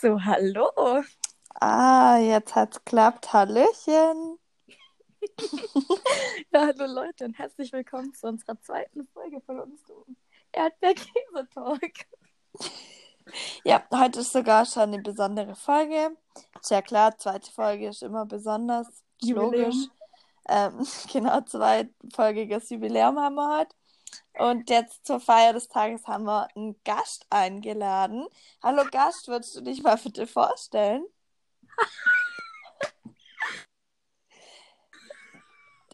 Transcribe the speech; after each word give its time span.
So, 0.00 0.16
hallo. 0.24 0.70
Ah, 1.60 2.18
jetzt 2.18 2.54
hat's 2.54 2.84
klappt. 2.84 3.32
Hallöchen. 3.32 4.38
Ja, 6.52 6.66
hallo 6.66 6.86
Leute 6.86 7.24
und 7.24 7.36
herzlich 7.36 7.72
willkommen 7.72 8.14
zu 8.14 8.28
unserer 8.28 8.60
zweiten 8.60 9.08
Folge 9.08 9.40
von 9.40 9.58
unserem 9.58 10.16
Erdbeerkäse-Talk. 10.52 11.92
Ja, 13.64 13.82
heute 13.92 14.20
ist 14.20 14.32
sogar 14.32 14.64
schon 14.66 14.94
eine 14.94 15.02
besondere 15.02 15.56
Folge. 15.56 16.16
Ja 16.70 16.80
klar, 16.80 17.18
zweite 17.18 17.50
Folge 17.50 17.88
ist 17.88 18.04
immer 18.04 18.24
besonders. 18.24 18.86
Jubiläum. 19.20 19.52
Logisch. 19.52 19.88
Ähm, 20.48 20.86
genau, 21.12 21.40
zweifolgiges 21.40 22.70
Jubiläum 22.70 23.18
haben 23.18 23.34
wir 23.34 23.58
heute. 23.58 23.74
Und 24.38 24.70
jetzt 24.70 25.06
zur 25.06 25.20
Feier 25.20 25.52
des 25.52 25.68
Tages 25.68 26.06
haben 26.06 26.24
wir 26.24 26.48
einen 26.54 26.80
Gast 26.84 27.26
eingeladen. 27.30 28.26
Hallo 28.62 28.84
Gast, 28.90 29.28
würdest 29.28 29.56
du 29.56 29.60
dich 29.60 29.82
mal 29.82 29.96
bitte 29.96 30.26
vorstellen? 30.26 31.04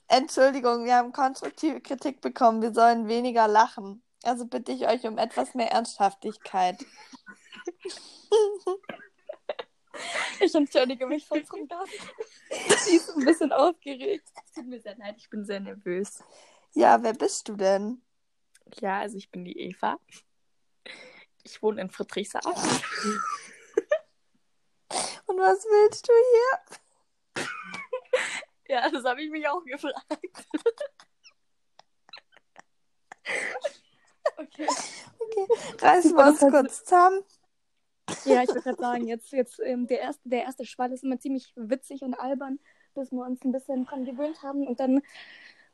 Entschuldigung, 0.09 0.84
wir 0.84 0.96
haben 0.96 1.12
konstruktive 1.12 1.80
Kritik 1.80 2.20
bekommen. 2.20 2.62
Wir 2.62 2.73
sollen 2.73 3.09
weniger 3.09 3.48
lachen. 3.48 4.02
Also 4.23 4.46
bitte 4.46 4.73
ich 4.73 4.87
euch 4.87 5.06
um 5.06 5.18
etwas 5.18 5.54
mehr 5.54 5.73
Ernsthaftigkeit. 5.73 6.84
Ich 10.40 10.54
entschuldige 10.54 11.06
mich 11.06 11.26
von 11.26 11.40
unserem 11.40 11.68
Gast. 11.68 11.92
Sie 12.84 12.96
ist 12.96 13.10
ein 13.10 13.24
bisschen 13.24 13.52
aufgeregt. 13.52 14.28
Es 14.45 14.52
tut 14.52 14.66
mir 14.66 14.80
sehr 14.80 14.96
leid, 14.96 15.15
ich 15.18 15.30
bin 15.30 15.45
sehr 15.45 15.60
nervös. 15.60 16.23
Ja, 16.74 17.02
wer 17.02 17.12
bist 17.12 17.48
du 17.48 17.56
denn? 17.56 18.03
Ja, 18.80 19.00
also 19.00 19.16
ich 19.16 19.30
bin 19.30 19.45
die 19.45 19.59
Eva. 19.59 19.98
Ich 21.42 21.62
wohne 21.62 21.80
in 21.82 21.91
Friedrichshafen. 21.91 22.52
Und 25.27 25.38
was 25.38 25.64
willst 25.64 26.09
du 26.09 26.12
hier? 26.12 27.45
Ja, 28.66 28.88
das 28.90 29.04
habe 29.04 29.23
ich 29.23 29.30
mich 29.30 29.46
auch 29.46 29.62
gefragt. 29.65 30.07
Okay. 34.37 34.66
Okay, 34.66 35.46
reißen 35.80 36.16
wir 36.16 36.26
uns 36.26 36.40
kurz 36.40 36.85
zusammen. 36.85 37.23
Ja, 38.24 38.42
ich 38.42 38.48
würde 38.48 38.62
gerade 38.62 38.80
sagen, 38.80 39.07
jetzt, 39.07 39.32
jetzt 39.32 39.60
ähm, 39.60 39.87
der, 39.87 40.01
erste, 40.01 40.29
der 40.29 40.42
erste 40.42 40.65
Schwall 40.65 40.92
ist 40.92 41.04
immer 41.04 41.18
ziemlich 41.18 41.52
witzig 41.57 42.02
und 42.02 42.15
albern, 42.15 42.59
bis 42.95 43.12
wir 43.12 43.24
uns 43.24 43.45
ein 43.45 43.52
bisschen 43.52 43.85
dran 43.85 44.04
gewöhnt 44.04 44.42
haben 44.42 44.66
und 44.66 44.80
dann 44.80 45.02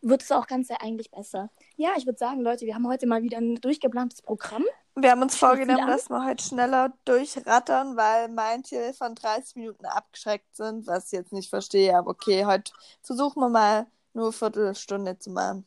wird 0.03 0.23
es 0.23 0.33
auch 0.33 0.47
ganz 0.47 0.69
sehr 0.69 0.83
eigentlich 0.83 1.11
besser. 1.11 1.51
Ja, 1.77 1.91
ich 1.97 2.07
würde 2.07 2.19
sagen, 2.19 2.41
Leute, 2.41 2.67
wir 2.67 2.75
haben 2.75 2.87
heute 2.89 3.07
mal 3.07 3.23
wieder 3.23 3.39
ein 3.39 3.57
durchgeplantes 3.57 4.23
Programm. 4.23 4.65
Wir 4.97 5.11
haben 5.13 5.23
uns 5.23 5.37
vorgenommen, 5.37 5.87
dass 5.87 6.09
wir 6.11 6.25
heute 6.25 6.43
schneller 6.43 6.93
durchrattern, 7.05 7.97
weil 7.97 8.29
manche 8.29 8.93
von 8.95 9.15
30 9.15 9.57
Minuten 9.57 9.85
abgeschreckt 9.87 10.57
sind, 10.57 10.87
was 10.87 11.07
ich 11.07 11.13
jetzt 11.13 11.33
nicht 11.33 11.49
verstehe. 11.51 11.97
Aber 11.97 12.11
okay, 12.11 12.45
heute 12.45 12.73
versuchen 13.03 13.41
wir 13.41 13.49
mal 13.49 13.87
nur 14.15 14.25
eine 14.27 14.33
Viertelstunde 14.33 15.19
zu 15.19 15.31
machen. 15.31 15.67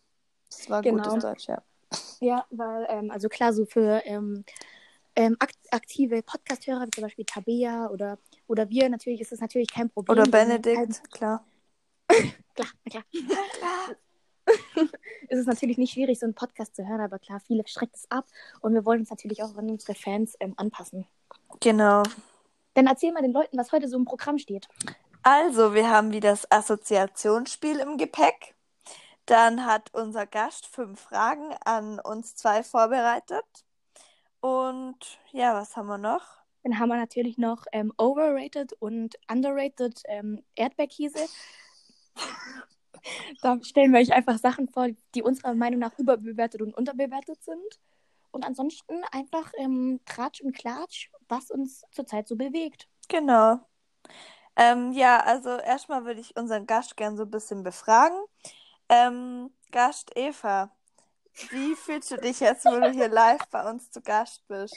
Das 0.49 0.69
war 0.69 0.81
Genau. 0.81 1.03
gutes 1.03 1.23
Deutsch, 1.23 1.47
ja. 1.47 1.61
Ja, 2.19 2.45
weil, 2.49 2.85
ähm, 2.89 3.11
also 3.11 3.29
klar, 3.29 3.53
so 3.53 3.65
für 3.65 4.01
ähm, 4.05 4.43
ähm, 5.15 5.35
akt 5.39 5.55
aktive 5.71 6.23
Podcast-Hörer, 6.23 6.85
wie 6.87 6.91
zum 6.91 7.03
Beispiel 7.03 7.25
Tabea 7.25 7.87
oder, 7.89 8.17
oder 8.47 8.67
wir, 8.69 8.89
natürlich 8.89 9.21
ist 9.21 9.31
es 9.31 9.39
natürlich 9.39 9.71
kein 9.71 9.89
Problem. 9.89 10.13
Oder 10.13 10.25
sind 10.25 10.33
halt- 10.35 10.61
Benedikt, 10.63 11.11
klar. 11.11 11.45
Klar, 12.55 12.67
na 12.83 12.89
klar. 13.01 13.95
ist 15.29 15.39
es 15.39 15.45
natürlich 15.45 15.77
nicht 15.77 15.93
schwierig, 15.93 16.19
so 16.19 16.25
einen 16.25 16.35
Podcast 16.35 16.75
zu 16.75 16.87
hören, 16.87 17.01
aber 17.01 17.19
klar, 17.19 17.39
viele 17.39 17.67
schreckt 17.67 17.95
es 17.95 18.11
ab 18.11 18.25
und 18.61 18.73
wir 18.73 18.85
wollen 18.85 19.01
uns 19.01 19.09
natürlich 19.09 19.43
auch 19.43 19.55
an 19.55 19.69
unsere 19.69 19.95
Fans 19.95 20.35
ähm, 20.39 20.53
anpassen. 20.57 21.05
Genau. 21.59 22.03
Dann 22.73 22.87
erzähl 22.87 23.11
mal 23.11 23.21
den 23.21 23.33
Leuten, 23.33 23.57
was 23.57 23.71
heute 23.71 23.87
so 23.87 23.97
im 23.97 24.05
Programm 24.05 24.37
steht. 24.37 24.67
Also, 25.21 25.73
wir 25.73 25.89
haben 25.89 26.11
wieder 26.11 26.31
das 26.31 26.51
Assoziationsspiel 26.51 27.79
im 27.79 27.97
Gepäck. 27.97 28.55
Dann 29.25 29.65
hat 29.65 29.93
unser 29.93 30.25
Gast 30.25 30.67
fünf 30.67 30.99
Fragen 30.99 31.53
an 31.63 31.99
uns 31.99 32.35
zwei 32.35 32.61
vorbereitet. 32.63 33.45
Und 34.41 34.97
ja, 35.31 35.53
was 35.53 35.77
haben 35.77 35.87
wir 35.87 35.97
noch? 35.97 36.25
Dann 36.63 36.77
haben 36.79 36.89
wir 36.89 36.97
natürlich 36.97 37.37
noch 37.37 37.65
ähm, 37.71 37.93
overrated 37.97 38.73
und 38.79 39.15
underrated 39.29 40.01
ähm, 40.07 40.43
Erdbeerkäse. 40.55 41.25
Da 43.41 43.57
stellen 43.63 43.91
wir 43.91 43.99
euch 43.99 44.13
einfach 44.13 44.37
Sachen 44.37 44.67
vor, 44.69 44.87
die 45.15 45.23
unserer 45.23 45.53
Meinung 45.53 45.79
nach 45.79 45.97
überbewertet 45.97 46.61
und 46.61 46.73
unterbewertet 46.73 47.43
sind. 47.43 47.79
Und 48.31 48.45
ansonsten 48.45 49.03
einfach 49.11 49.51
ähm, 49.57 49.99
Tratsch 50.05 50.41
und 50.41 50.55
Klatsch, 50.55 51.09
was 51.27 51.51
uns 51.51 51.83
zurzeit 51.91 52.27
so 52.27 52.35
bewegt. 52.35 52.87
Genau. 53.07 53.59
Ähm, 54.55 54.91
ja, 54.91 55.19
also 55.19 55.57
erstmal 55.57 56.05
würde 56.05 56.21
ich 56.21 56.35
unseren 56.35 56.65
Gast 56.65 56.97
gern 56.97 57.17
so 57.17 57.23
ein 57.23 57.31
bisschen 57.31 57.63
befragen. 57.63 58.17
Ähm, 58.89 59.51
Gast 59.71 60.11
Eva, 60.15 60.71
wie 61.49 61.75
fühlst 61.75 62.11
du 62.11 62.17
dich 62.17 62.39
jetzt, 62.39 62.65
wo 62.65 62.79
du 62.79 62.91
hier 62.91 63.07
live 63.07 63.45
bei 63.49 63.69
uns 63.69 63.89
zu 63.89 64.01
Gast 64.01 64.47
bist? 64.47 64.75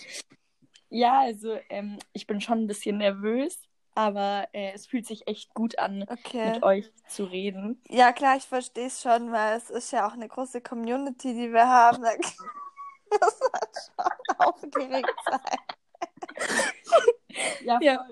Ja, 0.89 1.21
also 1.21 1.59
ähm, 1.69 1.99
ich 2.13 2.27
bin 2.27 2.41
schon 2.41 2.61
ein 2.61 2.67
bisschen 2.67 2.99
nervös, 2.99 3.61
aber 3.97 4.49
äh, 4.53 4.73
es 4.73 4.87
fühlt 4.87 5.07
sich 5.07 5.27
echt 5.27 5.55
gut 5.55 5.79
an, 5.79 6.05
Okay. 6.09 6.53
mit 6.53 6.62
euch 6.62 6.93
zu 7.09 7.25
reden. 7.25 7.81
Ja, 7.89 8.12
klar, 8.12 8.37
ich 8.37 8.45
verstehe 8.45 8.87
es 8.87 9.03
schon, 9.03 9.33
weil 9.33 9.57
es 9.57 9.71
ist 9.71 9.91
ja 9.91 10.07
auch 10.07 10.12
eine 10.12 10.29
große 10.29 10.61
Community, 10.61 11.34
die 11.34 11.53
wir 11.53 11.67
haben. 11.67 12.03
Da 12.03 12.11
muss 12.17 12.39
man 13.53 14.07
schon 14.07 14.39
aufgeregt 14.39 15.15
sein. 15.29 15.59
Ja, 17.65 18.07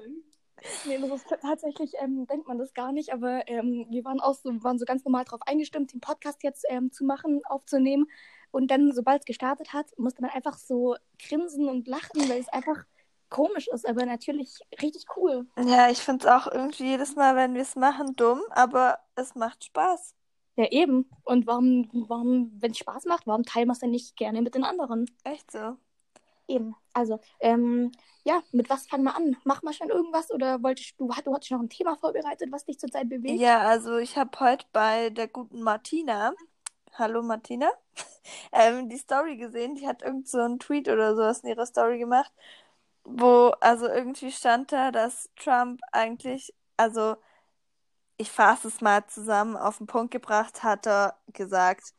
Nee, 0.86 0.98
das 0.98 1.10
ist 1.10 1.26
tatsächlich, 1.42 1.92
ähm, 2.00 2.26
denkt 2.26 2.48
man 2.48 2.56
das 2.58 2.72
gar 2.72 2.90
nicht, 2.90 3.12
aber 3.12 3.46
ähm, 3.48 3.86
wir 3.90 4.02
waren 4.06 4.20
auch 4.20 4.34
so, 4.34 4.50
wir 4.50 4.64
waren 4.64 4.78
so 4.78 4.86
ganz 4.86 5.04
normal 5.04 5.24
darauf 5.24 5.42
eingestimmt, 5.46 5.92
den 5.92 6.00
Podcast 6.00 6.42
jetzt 6.42 6.64
ähm, 6.70 6.90
zu 6.90 7.04
machen, 7.04 7.42
aufzunehmen. 7.44 8.06
Und 8.50 8.70
dann, 8.70 8.92
sobald 8.92 9.20
es 9.20 9.26
gestartet 9.26 9.74
hat, 9.74 9.86
musste 9.98 10.22
man 10.22 10.30
einfach 10.30 10.56
so 10.56 10.96
grinsen 11.18 11.68
und 11.68 11.86
lachen, 11.86 12.28
weil 12.30 12.40
es 12.40 12.48
einfach 12.48 12.84
komisch 13.34 13.66
ist, 13.66 13.86
aber 13.88 14.06
natürlich 14.06 14.60
richtig 14.80 15.06
cool. 15.16 15.46
Ja, 15.58 15.90
ich 15.90 15.98
finde 15.98 16.24
es 16.24 16.32
auch 16.32 16.46
irgendwie 16.46 16.84
jedes 16.84 17.16
Mal, 17.16 17.34
wenn 17.34 17.54
wir 17.54 17.62
es 17.62 17.74
machen, 17.74 18.14
dumm, 18.14 18.40
aber 18.50 19.00
es 19.16 19.34
macht 19.34 19.64
Spaß. 19.64 20.14
Ja, 20.54 20.66
eben. 20.70 21.10
Und 21.24 21.48
warum, 21.48 21.88
warum, 22.08 22.52
wenn 22.60 22.70
es 22.70 22.78
Spaß 22.78 23.06
macht, 23.06 23.26
warum 23.26 23.42
teilen 23.42 23.66
wir 23.66 23.72
es 23.72 23.80
denn 23.80 23.90
nicht 23.90 24.16
gerne 24.16 24.40
mit 24.40 24.54
den 24.54 24.62
anderen? 24.62 25.10
Echt 25.24 25.50
so. 25.50 25.76
Eben. 26.46 26.76
Also, 26.92 27.18
ähm, 27.40 27.90
ja, 28.22 28.40
mit 28.52 28.70
was 28.70 28.86
fangen 28.86 29.02
wir 29.02 29.16
an? 29.16 29.36
Mach 29.42 29.62
mal 29.62 29.72
schon 29.72 29.88
irgendwas 29.88 30.30
oder 30.30 30.62
wolltest 30.62 30.94
du, 31.00 31.08
du 31.08 31.34
hattest 31.34 31.50
noch 31.50 31.60
ein 31.60 31.68
Thema 31.68 31.96
vorbereitet, 31.96 32.52
was 32.52 32.64
dich 32.64 32.78
zurzeit 32.78 33.08
bewegt? 33.08 33.40
Ja, 33.40 33.62
also 33.62 33.96
ich 33.98 34.16
habe 34.16 34.38
heute 34.38 34.64
bei 34.72 35.10
der 35.10 35.26
guten 35.26 35.60
Martina, 35.60 36.34
hallo 36.92 37.20
Martina, 37.22 37.68
ähm, 38.52 38.88
die 38.88 38.98
Story 38.98 39.36
gesehen. 39.36 39.74
Die 39.74 39.88
hat 39.88 40.02
irgend 40.02 40.28
so 40.28 40.38
einen 40.38 40.60
Tweet 40.60 40.88
oder 40.88 41.16
sowas 41.16 41.40
in 41.40 41.48
ihrer 41.48 41.66
Story 41.66 41.98
gemacht, 41.98 42.32
wo 43.04 43.48
also 43.60 43.86
irgendwie 43.88 44.32
stand 44.32 44.72
da, 44.72 44.90
dass 44.90 45.30
Trump 45.36 45.80
eigentlich, 45.92 46.54
also 46.76 47.16
ich 48.16 48.30
fasse 48.30 48.68
es 48.68 48.80
mal 48.80 49.06
zusammen, 49.06 49.56
auf 49.56 49.78
den 49.78 49.86
Punkt 49.86 50.10
gebracht 50.12 50.62
hat 50.62 50.86
er 50.86 51.18
gesagt, 51.32 51.94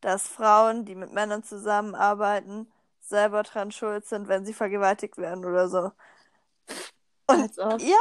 dass 0.00 0.28
Frauen, 0.28 0.84
die 0.84 0.94
mit 0.94 1.12
Männern 1.12 1.42
zusammenarbeiten, 1.44 2.72
selber 3.00 3.42
dran 3.44 3.72
schuld 3.72 4.06
sind, 4.06 4.28
wenn 4.28 4.44
sie 4.46 4.54
vergewaltigt 4.54 5.18
werden 5.18 5.44
oder 5.44 5.68
so. 5.68 5.92
Und 7.28 7.56
ja, 7.78 7.96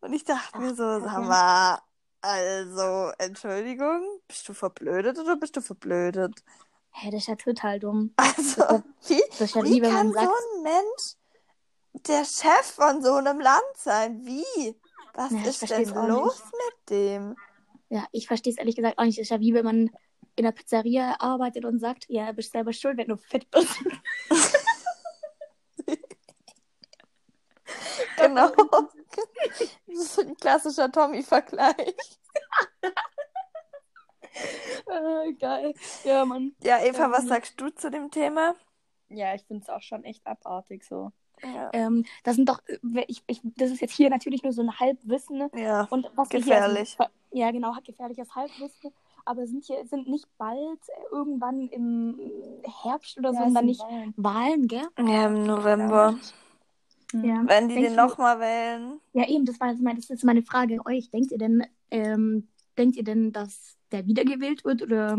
und 0.00 0.12
ich 0.12 0.24
dachte 0.24 0.60
mir 0.60 0.74
so, 0.74 1.00
Ach, 1.00 1.04
sag 1.04 1.24
mal, 1.24 1.78
also, 2.20 3.12
Entschuldigung, 3.18 4.02
bist 4.28 4.48
du 4.48 4.54
verblödet 4.54 5.18
oder 5.18 5.36
bist 5.36 5.56
du 5.56 5.60
verblödet? 5.60 6.42
Hä, 6.90 7.10
das 7.10 7.22
ist 7.22 7.28
ja 7.28 7.36
total 7.36 7.78
dumm. 7.80 8.14
Also, 8.16 8.82
wie, 9.08 9.22
Das 9.30 9.40
ist 9.50 9.54
ja 9.54 9.64
wie 9.64 9.80
wie 9.80 9.80
kann 9.80 9.92
man 9.92 10.12
so 10.12 10.26
sagt, 10.26 10.32
ein 10.56 10.62
Mensch 10.62 11.16
der 12.06 12.24
Chef 12.24 12.66
von 12.74 13.02
so 13.02 13.14
einem 13.14 13.40
Land 13.40 13.76
sein? 13.76 14.24
Wie? 14.24 14.74
Was 15.14 15.32
Ja, 15.32 15.42
ist 15.44 15.68
denn 15.70 15.88
los 15.94 16.42
mit 16.44 16.90
dem? 16.90 17.36
ja, 17.90 18.06
ich 18.12 18.26
verstehe 18.26 18.52
es 18.52 18.58
ehrlich 18.58 18.76
gesagt 18.76 18.98
auch 18.98 19.04
nicht. 19.04 19.18
Das 19.18 19.24
ist 19.24 19.30
ja 19.30 19.40
wie 19.40 19.54
wenn 19.54 19.64
man 19.64 19.90
in 20.36 20.44
der 20.44 20.52
Pizzeria 20.52 21.16
arbeitet 21.18 21.64
und 21.64 21.78
sagt, 21.80 22.06
ja, 22.08 22.26
du 22.28 22.34
bist 22.34 22.52
selber 22.52 22.72
schuld, 22.72 22.96
wenn 22.98 23.08
du 23.08 23.16
fit 23.16 23.50
bist. 23.50 23.78
Genau. 28.16 28.50
Das 29.86 30.00
ist 30.00 30.14
so 30.14 30.22
ein 30.22 30.34
klassischer 30.36 30.90
Tommy-Vergleich. 30.90 31.94
äh, 34.86 35.32
geil. 35.38 35.74
Ja, 36.04 36.24
Mann. 36.24 36.54
Ja, 36.62 36.80
Eva, 36.82 37.10
was 37.10 37.20
Ähm. 37.22 37.28
sagst 37.28 37.60
du 37.60 37.70
zu 37.70 37.90
dem 37.90 38.10
Thema? 38.10 38.54
Ja, 39.08 39.34
ich 39.34 39.44
finde 39.46 39.62
es 39.62 39.68
auch 39.70 39.82
schon 39.82 40.04
echt 40.04 40.26
abartig 40.26 40.84
so. 40.84 41.12
Ja. 41.42 41.70
Ähm, 41.72 42.04
das 42.24 42.36
sind 42.36 42.48
doch, 42.48 42.60
äh, 42.66 43.04
ich, 43.08 43.22
ich, 43.26 43.40
das 43.56 43.70
ist 43.70 43.80
jetzt 43.80 43.94
hier 43.94 44.10
natürlich 44.10 44.42
nur 44.42 44.52
so 44.52 44.62
ein 44.62 44.78
Halbwissen. 44.78 45.38
ne? 45.38 45.50
Ja. 45.54 45.86
Und 45.90 46.10
was 46.14 46.30
wir 46.30 46.40
Gefährlich. 46.40 46.90
Hier, 46.96 47.00
also, 47.00 47.12
ja, 47.32 47.50
genau, 47.50 47.74
gefährliches 47.84 48.34
Halbwissen. 48.34 48.92
Aber 49.24 49.46
sind 49.46 49.64
hier 49.64 49.84
sind 49.86 50.08
nicht 50.08 50.26
bald 50.38 50.80
äh, 50.88 51.14
irgendwann 51.14 51.68
im 51.68 52.18
Herbst 52.82 53.18
oder 53.18 53.32
so, 53.32 53.38
Ja, 53.38 53.44
dann 53.44 53.52
sind 53.54 53.66
nicht 53.66 53.80
Wahlen. 53.80 54.14
Wahlen, 54.16 54.68
gell? 54.68 54.88
Ja, 54.98 55.26
im 55.26 55.44
November. 55.44 56.18
Ja. 57.12 57.42
Wenn 57.46 57.68
die 57.68 57.74
Denkst 57.74 57.90
den 57.90 57.96
nochmal 57.96 58.40
wählen. 58.40 59.00
Ja, 59.12 59.28
eben, 59.28 59.44
das 59.44 59.58
war 59.60 59.68
jetzt 59.68 59.82
meine, 59.82 59.98
das 59.98 60.10
ist 60.10 60.24
meine 60.24 60.42
Frage 60.42 60.74
an 60.74 60.92
euch. 60.92 61.10
Denkt 61.10 61.32
ihr 61.32 61.38
denn, 61.38 61.64
ähm, 61.90 62.48
denkt 62.76 62.96
ihr 62.96 63.04
denn, 63.04 63.32
dass 63.32 63.76
der 63.92 64.06
wiedergewählt 64.06 64.64
wird 64.64 64.82
oder? 64.82 65.18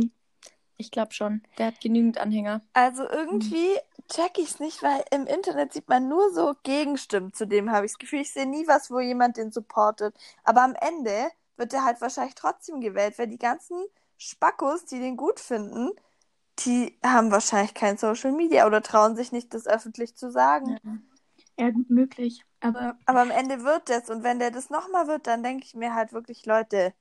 Ich 0.80 0.92
glaube 0.92 1.14
schon. 1.14 1.44
Der 1.58 1.68
hat 1.68 1.82
genügend 1.82 2.18
Anhänger. 2.18 2.62
Also 2.74 3.04
irgendwie 3.08 3.78
check 4.08 4.38
ich's 4.38 4.60
nicht, 4.60 4.82
weil 4.82 5.04
im 5.12 5.28
Internet 5.28 5.74
sieht 5.74 5.88
man 5.90 6.08
nur 6.08 6.34
so 6.34 6.56
Gegenstimmen 6.64 7.34
zu 7.34 7.46
dem, 7.46 7.72
habe 7.72 7.86
ich 7.86 7.92
das 7.92 8.00
Gefühl. 8.00 8.22
Ich 8.22 8.32
sehe 8.32 8.48
nie 8.48 8.68
was, 8.68 8.90
wo 8.90 9.00
jemand 9.00 9.38
den 9.38 9.52
supportet. 9.52 10.16
Aber 10.44 10.64
am 10.64 10.76
Ende 10.76 11.30
wird 11.58 11.74
er 11.74 11.84
halt 11.84 12.02
wahrscheinlich 12.02 12.36
trotzdem 12.36 12.82
gewählt, 12.82 13.20
weil 13.20 13.28
die 13.28 13.38
ganzen 13.38 13.78
Spackos, 14.18 14.86
die 14.86 15.00
den 15.00 15.18
gut 15.18 15.40
finden, 15.40 15.92
die 16.60 16.98
haben 17.04 17.32
wahrscheinlich 17.32 17.74
kein 17.74 17.98
Social 17.98 18.32
Media 18.32 18.68
oder 18.68 18.82
trauen 18.82 19.16
sich 19.16 19.32
nicht, 19.32 19.54
das 19.54 19.68
öffentlich 19.68 20.16
zu 20.16 20.32
sagen. 20.32 20.80
Ja, 21.58 21.70
gut 21.72 21.90
möglich. 21.90 22.46
Aber 22.62 22.98
Aber 23.06 23.22
am 23.22 23.32
Ende 23.32 23.64
wird 23.64 23.90
das. 23.90 24.10
Und 24.10 24.24
wenn 24.24 24.40
der 24.40 24.52
das 24.52 24.70
nochmal 24.70 25.08
wird, 25.08 25.28
dann 25.28 25.44
denke 25.44 25.66
ich 25.66 25.76
mir 25.76 25.94
halt 25.94 26.14
wirklich, 26.14 26.46
Leute, 26.46 26.94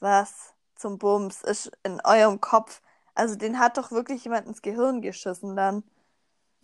was 0.00 0.54
zum 0.76 0.98
Bums 0.98 1.42
ist 1.42 1.72
in 1.84 2.00
eurem 2.04 2.40
Kopf. 2.40 2.82
Also 3.22 3.36
den 3.36 3.58
hat 3.60 3.78
doch 3.78 3.92
wirklich 3.92 4.24
jemand 4.24 4.48
ins 4.48 4.62
Gehirn 4.62 5.00
geschissen 5.02 5.56
dann. 5.56 5.84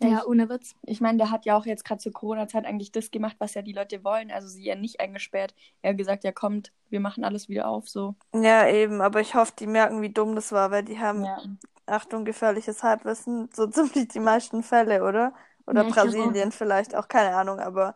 ja, 0.01 0.25
ohne 0.25 0.49
Witz. 0.49 0.75
Ich 0.83 1.01
meine, 1.01 1.17
der 1.17 1.31
hat 1.31 1.45
ja 1.45 1.57
auch 1.57 1.65
jetzt 1.65 1.83
gerade 1.85 1.99
zur 2.01 2.11
Corona-Zeit 2.13 2.65
eigentlich 2.65 2.91
das 2.91 3.11
gemacht, 3.11 3.35
was 3.39 3.53
ja 3.53 3.61
die 3.61 3.73
Leute 3.73 4.03
wollen. 4.03 4.31
Also 4.31 4.47
sie 4.47 4.63
ja 4.63 4.75
nicht 4.75 4.99
eingesperrt. 4.99 5.53
Er 5.81 5.91
hat 5.91 5.97
gesagt, 5.97 6.23
ja 6.23 6.31
kommt, 6.31 6.71
wir 6.89 6.99
machen 6.99 7.23
alles 7.23 7.49
wieder 7.49 7.67
auf, 7.67 7.89
so. 7.89 8.15
Ja, 8.33 8.67
eben, 8.67 9.01
aber 9.01 9.21
ich 9.21 9.33
hoffe, 9.35 9.53
die 9.57 9.65
merken, 9.67 10.01
wie 10.01 10.11
dumm 10.13 10.35
das 10.35 10.51
war, 10.51 10.69
weil 10.71 10.83
die 10.83 10.99
haben, 10.99 11.29
Ja. 11.29 11.43
Achtung, 11.87 12.25
gefährliches 12.25 12.83
Halbwissen, 12.83 13.49
so 13.53 13.67
ziemlich 13.71 14.09
die 14.09 14.19
meisten 14.19 14.63
Fälle, 14.63 15.03
oder? 15.03 15.33
Oder 15.67 15.83
Ja, 15.83 15.85
Brasilien 15.85 16.51
vielleicht, 16.51 16.95
auch 16.95 17.07
keine 17.07 17.35
Ahnung, 17.37 17.59
aber 17.59 17.95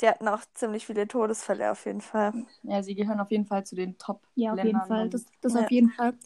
die 0.00 0.08
hatten 0.08 0.28
auch 0.28 0.42
ziemlich 0.54 0.86
viele 0.86 1.08
Todesfälle 1.08 1.72
auf 1.72 1.86
jeden 1.86 2.00
Fall. 2.02 2.34
Ja, 2.62 2.82
sie 2.82 2.94
gehören 2.94 3.20
auf 3.20 3.30
jeden 3.30 3.46
Fall 3.46 3.64
zu 3.64 3.76
den 3.76 3.96
top 3.98 4.26
Ja, 4.34 4.52
auf 4.52 4.64
jeden 4.64 4.82
Fall. 4.82 5.08
Das, 5.08 5.24
das 5.40 5.54
Ja. 5.54 5.60
auf 5.62 5.70
jeden 5.70 5.90
Fall. 5.90 6.18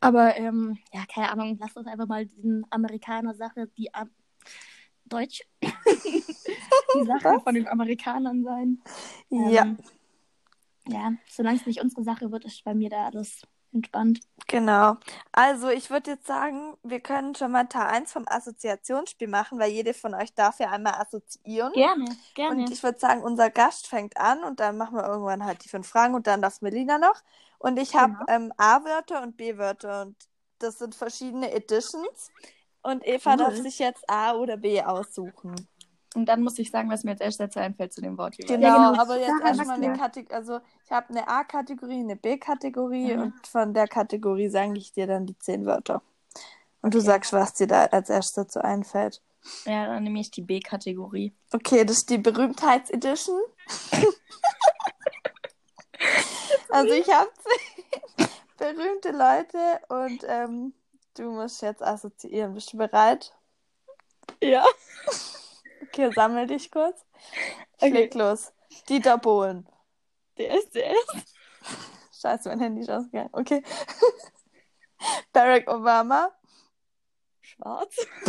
Aber 0.00 0.38
ja, 0.38 0.78
ja, 0.92 1.04
keine 1.12 1.30
Ahnung, 1.30 1.56
lass 1.60 1.76
uns 1.76 1.86
einfach 1.86 2.06
mal 2.06 2.26
diesen 2.26 2.64
Amerikaner-Sache, 2.70 3.68
die 3.76 3.92
Am 3.94 4.10
Deutsch, 5.04 5.42
die 5.62 7.04
Sache 7.04 7.40
von 7.40 7.54
den 7.54 7.68
Amerikanern 7.68 8.42
sein. 8.42 8.82
Ja, 9.30 9.62
Ähm, 9.62 9.78
ja, 10.88 11.12
solange 11.28 11.58
es 11.58 11.66
nicht 11.66 11.80
unsere 11.80 12.02
Sache 12.04 12.30
wird, 12.30 12.44
ist 12.44 12.64
bei 12.64 12.74
mir 12.74 12.90
da 12.90 13.06
alles 13.06 13.42
entspannt. 13.76 14.20
genau. 14.48 14.96
Also, 15.32 15.68
ich 15.68 15.90
würde 15.90 16.12
jetzt 16.12 16.26
sagen, 16.26 16.76
wir 16.82 17.00
können 17.00 17.34
schon 17.34 17.52
mal 17.52 17.64
Teil 17.64 17.86
1 17.88 18.12
vom 18.12 18.24
Assoziationsspiel 18.28 19.28
machen, 19.28 19.58
weil 19.58 19.70
jede 19.70 19.94
von 19.94 20.14
euch 20.14 20.34
darf 20.34 20.58
ja 20.60 20.70
einmal 20.70 20.94
assoziieren. 20.94 21.72
Gerne, 21.72 22.16
gerne. 22.34 22.62
Und 22.62 22.70
ich 22.70 22.82
würde 22.82 22.98
sagen, 22.98 23.22
unser 23.22 23.50
Gast 23.50 23.86
fängt 23.86 24.16
an 24.16 24.42
und 24.44 24.60
dann 24.60 24.76
machen 24.76 24.96
wir 24.96 25.04
irgendwann 25.06 25.44
halt 25.44 25.64
die 25.64 25.68
fünf 25.68 25.88
Fragen 25.88 26.14
und 26.14 26.26
dann 26.26 26.42
darf 26.42 26.60
Melina 26.62 26.98
noch. 26.98 27.22
Und 27.58 27.78
ich 27.78 27.94
habe 27.96 28.14
Genau. 28.14 28.24
ähm, 28.28 28.52
A-Wörter 28.56 29.22
und 29.22 29.36
B-Wörter 29.36 30.02
und 30.02 30.16
das 30.58 30.78
sind 30.78 30.94
verschiedene 30.94 31.52
Editions. 31.52 32.32
Und 32.82 33.06
Eva 33.06 33.36
Cool. 33.36 33.36
darf 33.36 33.56
sich 33.56 33.78
jetzt 33.78 34.08
A 34.08 34.34
oder 34.34 34.56
B 34.56 34.82
aussuchen. 34.82 35.68
Und 36.16 36.26
dann 36.26 36.42
muss 36.42 36.58
ich 36.58 36.70
sagen, 36.70 36.90
was 36.90 37.04
mir 37.04 37.12
als 37.12 37.20
erstes 37.20 37.46
dazu 37.46 37.58
einfällt 37.60 37.92
zu 37.92 38.00
dem 38.00 38.16
Wort. 38.18 38.36
Genau, 38.38 38.52
Ja, 38.66 38.90
genau. 38.90 39.00
aber 39.02 39.18
jetzt 39.18 39.32
erstmal 39.44 39.76
eine 39.82 39.96
Kategorie. 39.98 40.34
Also 40.34 40.60
ich 40.84 40.90
habe 40.90 41.10
eine 41.10 41.28
A-Kategorie, 41.28 42.00
eine 42.00 42.16
B-Kategorie 42.16 43.14
Mhm. 43.14 43.22
und 43.22 43.46
von 43.46 43.74
der 43.74 43.86
Kategorie 43.86 44.48
sage 44.48 44.76
ich 44.78 44.92
dir 44.92 45.06
dann 45.06 45.26
die 45.26 45.38
zehn 45.38 45.66
Wörter. 45.66 46.02
Und 46.82 46.94
du 46.94 47.00
sagst, 47.00 47.32
was 47.32 47.52
dir 47.54 47.66
da 47.66 47.84
als 47.86 48.08
erstes 48.10 48.32
dazu 48.34 48.60
einfällt. 48.60 49.20
Ja, 49.64 49.86
dann 49.86 50.02
nehme 50.04 50.18
ich 50.20 50.30
die 50.30 50.42
B-Kategorie. 50.42 51.32
Okay, 51.52 51.84
das 51.84 51.98
ist 51.98 52.10
die 52.10 52.18
Berühmtheits-Edition. 52.18 53.40
also 56.70 56.92
ich 56.94 57.08
habe 57.12 57.30
berühmte 58.58 59.10
Leute 59.10 59.80
und 59.88 60.24
ähm, 60.28 60.72
du 61.14 61.30
musst 61.30 61.62
jetzt 61.62 61.82
assoziieren. 61.82 62.54
Bist 62.54 62.72
du 62.72 62.78
bereit? 62.78 63.34
Ja. 64.42 64.64
Okay, 65.96 66.12
sammel 66.14 66.46
dich 66.46 66.70
kurz. 66.70 67.06
Okay. 67.78 67.88
Leg 67.88 68.14
los. 68.14 68.52
Dieter 68.86 69.16
Bohlen. 69.16 69.66
Der 70.36 70.58
ist 70.58 70.74
der 70.74 70.90
ist. 70.92 71.34
Scheiße, 72.20 72.50
mein 72.50 72.60
Handy 72.60 72.82
ist 72.82 72.90
ausgegangen. 72.90 73.30
Okay. 73.32 73.62
Barack 75.32 75.66
Obama. 75.70 76.30
Schwarz. 77.40 77.96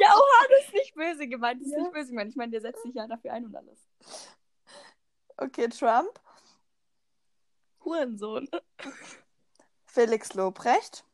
ja, 0.00 0.12
oha, 0.12 0.46
das 0.50 0.66
ist 0.66 0.74
nicht 0.74 0.94
böse 0.94 1.28
gemeint. 1.28 1.62
Das 1.62 1.68
ist 1.68 1.72
Ja. 1.72 1.80
nicht 1.80 1.92
böse 1.94 2.10
gemeint. 2.10 2.30
Ich 2.32 2.36
meine, 2.36 2.52
der 2.52 2.60
setzt 2.60 2.82
sich 2.82 2.94
ja 2.94 3.06
dafür 3.06 3.32
ein 3.32 3.46
und 3.46 3.56
alles. 3.56 3.88
Okay, 5.38 5.68
Trump. 5.68 6.20
Hurensohn. 7.86 8.50
Felix 9.86 10.34
Lobrecht. 10.34 11.06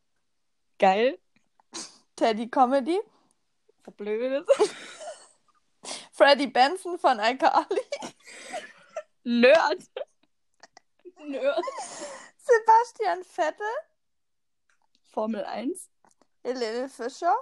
Geil. 0.81 1.21
Teddy 2.17 2.49
Comedy. 2.51 2.99
Verblödet. 3.83 4.49
Freddie 6.13 6.49
Benson 6.49 6.99
von 6.99 7.19
iCarly. 7.19 7.81
Nerd. 9.25 9.91
Nerd. 11.19 11.65
Sebastian 12.39 13.25
Vettel. 13.25 13.67
Formel 15.07 15.45
1. 15.45 15.89
Helene 16.45 16.89
Fischer. 16.89 17.37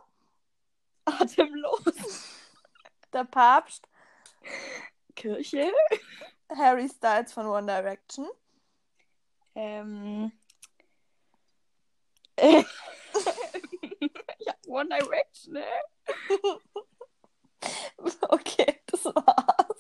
Atemlos. 1.05 1.83
Der 3.13 3.25
Papst. 3.25 3.89
Kirche. 5.15 5.73
Harry 6.51 6.89
Styles 6.89 7.33
von 7.33 7.47
One 7.47 7.67
Direction. 7.67 8.29
Ähm. 9.55 10.33
One 14.69 14.89
Direction, 14.89 15.55
ne? 15.55 15.65
Okay, 18.29 18.81
das 18.87 19.05
war's. 19.05 19.79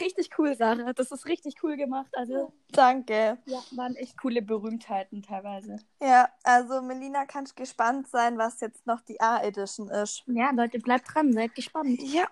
Richtig 0.00 0.30
cool, 0.38 0.56
Sarah. 0.56 0.92
Das 0.92 1.12
ist 1.12 1.26
richtig 1.26 1.62
cool 1.62 1.76
gemacht. 1.76 2.10
Also, 2.14 2.52
Danke. 2.72 3.38
Ja, 3.46 3.62
waren 3.72 3.94
echt 3.94 4.18
coole 4.18 4.42
Berühmtheiten 4.42 5.22
teilweise. 5.22 5.78
Ja, 6.00 6.28
also 6.42 6.82
Melina, 6.82 7.26
kannst 7.26 7.54
gespannt 7.54 8.08
sein, 8.08 8.36
was 8.36 8.60
jetzt 8.60 8.86
noch 8.86 9.00
die 9.02 9.20
A-Edition 9.20 9.88
ist. 9.90 10.24
ja, 10.26 10.50
Leute, 10.50 10.80
bleibt 10.80 11.14
dran, 11.14 11.32
seid 11.32 11.54
gespannt. 11.54 12.02
Ja. 12.02 12.26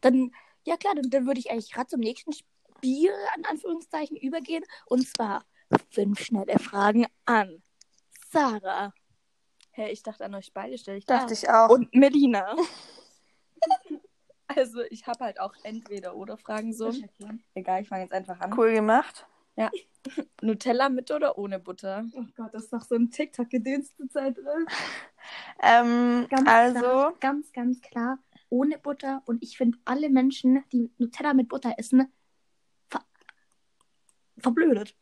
Dann, 0.00 0.30
ja 0.64 0.76
klar, 0.76 0.94
dann, 0.94 1.10
dann 1.10 1.26
würde 1.26 1.40
ich 1.40 1.50
eigentlich 1.50 1.72
gerade 1.72 1.88
zum 1.88 2.00
nächsten 2.00 2.32
Spiel, 2.32 3.10
an 3.34 3.44
Anführungszeichen, 3.44 4.16
übergehen. 4.16 4.64
Und 4.86 5.08
zwar 5.08 5.44
fünf 5.90 6.20
schnelle 6.20 6.58
Fragen 6.60 7.06
an 7.24 7.60
Sarah 8.30 8.92
Hey, 9.78 9.92
ich 9.92 10.02
dachte 10.02 10.24
an 10.24 10.34
euch 10.34 10.52
beide, 10.52 10.76
stelle 10.76 10.98
ich 10.98 11.06
Dachte 11.06 11.34
ich 11.34 11.48
auch. 11.48 11.70
und 11.70 11.94
Melina. 11.94 12.56
Also, 14.50 14.80
ich 14.88 15.06
habe 15.06 15.24
halt 15.24 15.38
auch 15.38 15.52
entweder 15.62 16.16
oder 16.16 16.38
Fragen 16.38 16.72
so. 16.72 16.90
Egal, 17.54 17.82
ich 17.82 17.88
fange 17.88 18.04
jetzt 18.04 18.14
einfach 18.14 18.40
an. 18.40 18.58
Cool 18.58 18.72
gemacht. 18.72 19.26
Nutella 20.40 20.88
mit 20.88 21.10
oder 21.10 21.36
ohne 21.36 21.58
Butter? 21.58 22.06
Oh 22.14 22.24
Gott, 22.34 22.54
das 22.54 22.64
ist 22.64 22.72
doch 22.72 22.82
so 22.82 22.94
ein 22.94 23.10
TikTok-Gedöns 23.10 23.94
zur 23.94 24.08
Zeit 24.08 24.38
drin. 24.38 24.66
Ähm, 25.60 26.26
Ganz 26.30 26.48
also, 26.48 26.80
klar, 26.80 27.14
ganz, 27.20 27.52
ganz 27.52 27.80
klar, 27.82 28.18
ohne 28.48 28.78
Butter. 28.78 29.22
Und 29.26 29.42
ich 29.42 29.58
finde, 29.58 29.76
alle 29.84 30.08
Menschen, 30.08 30.64
die 30.72 30.90
Nutella 30.96 31.34
mit 31.34 31.48
Butter 31.48 31.74
essen, 31.76 32.10
ver 32.88 33.04
verblödet. 34.38 34.96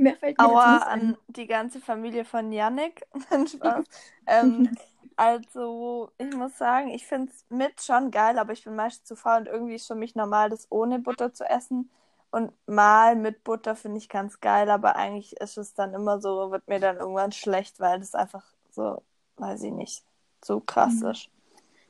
Mehr 0.00 0.16
fällt 0.16 0.38
mir 0.38 0.48
Aua 0.48 0.78
an 0.78 1.16
die 1.28 1.46
ganze 1.46 1.80
Familie 1.80 2.24
von 2.24 2.52
Yannick. 2.52 3.06
Spaß. 3.46 3.84
ähm, 4.26 4.70
also, 5.16 6.10
ich 6.18 6.34
muss 6.34 6.56
sagen, 6.56 6.88
ich 6.88 7.06
finde 7.06 7.30
es 7.30 7.44
mit 7.50 7.82
schon 7.82 8.10
geil, 8.10 8.38
aber 8.38 8.52
ich 8.54 8.64
bin 8.64 8.74
meistens 8.76 9.06
zu 9.06 9.16
faul 9.16 9.40
und 9.40 9.46
irgendwie 9.48 9.74
ist 9.74 9.86
für 9.86 9.94
mich 9.94 10.14
normal, 10.14 10.48
das 10.50 10.66
ohne 10.70 10.98
Butter 10.98 11.32
zu 11.34 11.44
essen. 11.44 11.90
Und 12.30 12.52
mal 12.66 13.16
mit 13.16 13.44
Butter 13.44 13.76
finde 13.76 13.98
ich 13.98 14.08
ganz 14.08 14.40
geil, 14.40 14.70
aber 14.70 14.96
eigentlich 14.96 15.34
ist 15.40 15.58
es 15.58 15.74
dann 15.74 15.94
immer 15.94 16.20
so, 16.20 16.50
wird 16.52 16.68
mir 16.68 16.80
dann 16.80 16.96
irgendwann 16.96 17.32
schlecht, 17.32 17.80
weil 17.80 17.98
das 17.98 18.14
einfach 18.14 18.44
so, 18.70 19.02
weiß 19.36 19.62
ich 19.64 19.72
nicht, 19.72 20.04
so 20.42 20.60
krass 20.60 21.02
Mhm. 21.02 21.06
ist. 21.10 21.28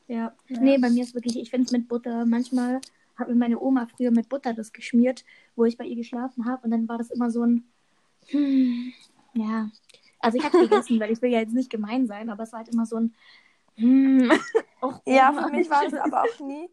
Ja. 0.09 0.35
Nee, 0.49 0.79
bei 0.79 0.91
mir 0.91 1.05
ist 1.05 1.15
wirklich, 1.15 1.39
ich 1.39 1.51
finde 1.51 1.67
es 1.67 1.73
mit 1.73 1.89
Butter, 1.89 2.27
manchmal 2.27 2.81
hat 3.17 3.29
mir 3.29 3.35
meine 3.37 3.61
Oma 3.61 3.87
früher 3.87 4.11
mit 4.11 4.29
Butter 4.29 4.55
das 4.55 4.73
geschmiert, 4.73 5.25
wo 5.57 5.65
ich 5.65 5.77
bei 5.79 5.85
ihr 5.85 5.97
geschlafen 5.97 6.47
habe 6.47 6.65
und 6.65 6.71
dann 6.71 6.89
war 6.89 6.99
das 6.99 7.11
immer 7.11 7.31
so 7.31 7.45
ein, 7.45 7.65
hm, 8.29 8.93
ja. 9.35 9.71
Also 10.21 10.39
ich 10.39 10.45
habe 10.45 10.57
gegessen, 10.59 11.01
weil 11.01 11.11
ich 11.11 11.23
will 11.23 11.31
ja 11.31 11.41
jetzt 11.41 11.55
nicht 11.55 11.71
gemein 11.71 12.07
sein, 12.07 12.31
aber 12.31 12.43
es 12.43 12.53
war 12.53 12.59
halt 12.61 12.69
immer 12.69 12.87
so 12.87 12.97
ein, 12.97 13.15
hm. 13.77 14.31
Och, 14.83 15.01
Ja, 15.07 15.33
für 15.33 15.49
mich 15.51 15.69
war 15.71 15.87
es 15.87 15.95
aber 15.95 16.25
auch 16.25 16.39
nie, 16.41 16.69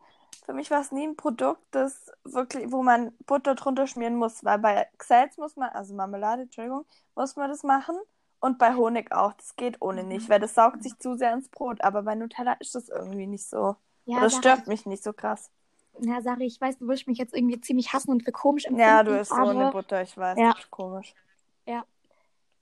für 0.46 0.54
mich 0.54 0.72
war 0.72 0.82
es 0.82 0.92
nie 0.92 1.06
ein 1.06 1.16
Produkt, 1.18 1.62
das 1.72 2.12
wirklich, 2.24 2.72
wo 2.72 2.84
man 2.84 3.12
Butter 3.26 3.56
drunter 3.56 3.88
schmieren 3.88 4.16
muss, 4.16 4.44
weil 4.44 4.60
bei 4.60 4.88
Xels 4.98 5.38
muss 5.38 5.56
man, 5.56 5.70
also 5.70 5.94
Marmelade, 5.94 6.44
Entschuldigung, 6.44 6.86
muss 7.16 7.36
man 7.36 7.50
das 7.50 7.64
machen 7.64 7.98
und 8.40 8.58
bei 8.60 8.76
Honig 8.76 9.12
auch. 9.12 9.34
Das 9.34 9.56
geht 9.56 9.82
ohne 9.82 10.04
nicht, 10.04 10.30
weil 10.30 10.40
das 10.40 10.54
saugt 10.56 10.84
sich 10.84 10.98
zu 11.00 11.16
sehr 11.18 11.34
ins 11.34 11.50
Brot, 11.50 11.82
aber 11.82 12.04
bei 12.04 12.16
Nutella 12.16 12.54
ist 12.60 12.76
das 12.76 12.90
irgendwie 12.90 13.28
nicht 13.28 13.48
so. 13.48 13.76
Ja, 14.06 14.30
Sarah, 14.30 14.32
stört 14.32 14.68
mich 14.68 14.86
nicht 14.86 15.04
so 15.04 15.12
krass. 15.12 15.52
Ja, 16.00 16.22
Sarah, 16.22 16.40
ich 16.42 16.62
weiß, 16.62 16.78
du 16.78 16.88
wirst 16.88 17.08
mich 17.08 17.18
jetzt 17.18 17.36
irgendwie 17.36 17.60
ziemlich 17.60 17.92
hassen 17.92 18.12
und 18.12 18.24
für 18.24 18.32
komisch 18.32 18.66
empfinden. 18.66 18.90
Ja, 18.90 19.04
du 19.04 19.20
isst 19.20 19.32
aber 19.32 19.56
ohne 19.56 19.72
Butter, 19.72 20.02
ich 20.02 20.16
weiß. 20.16 20.38
Ja. 20.38 20.54
Das 20.54 20.64
ist 20.64 20.72
komisch. 20.72 21.14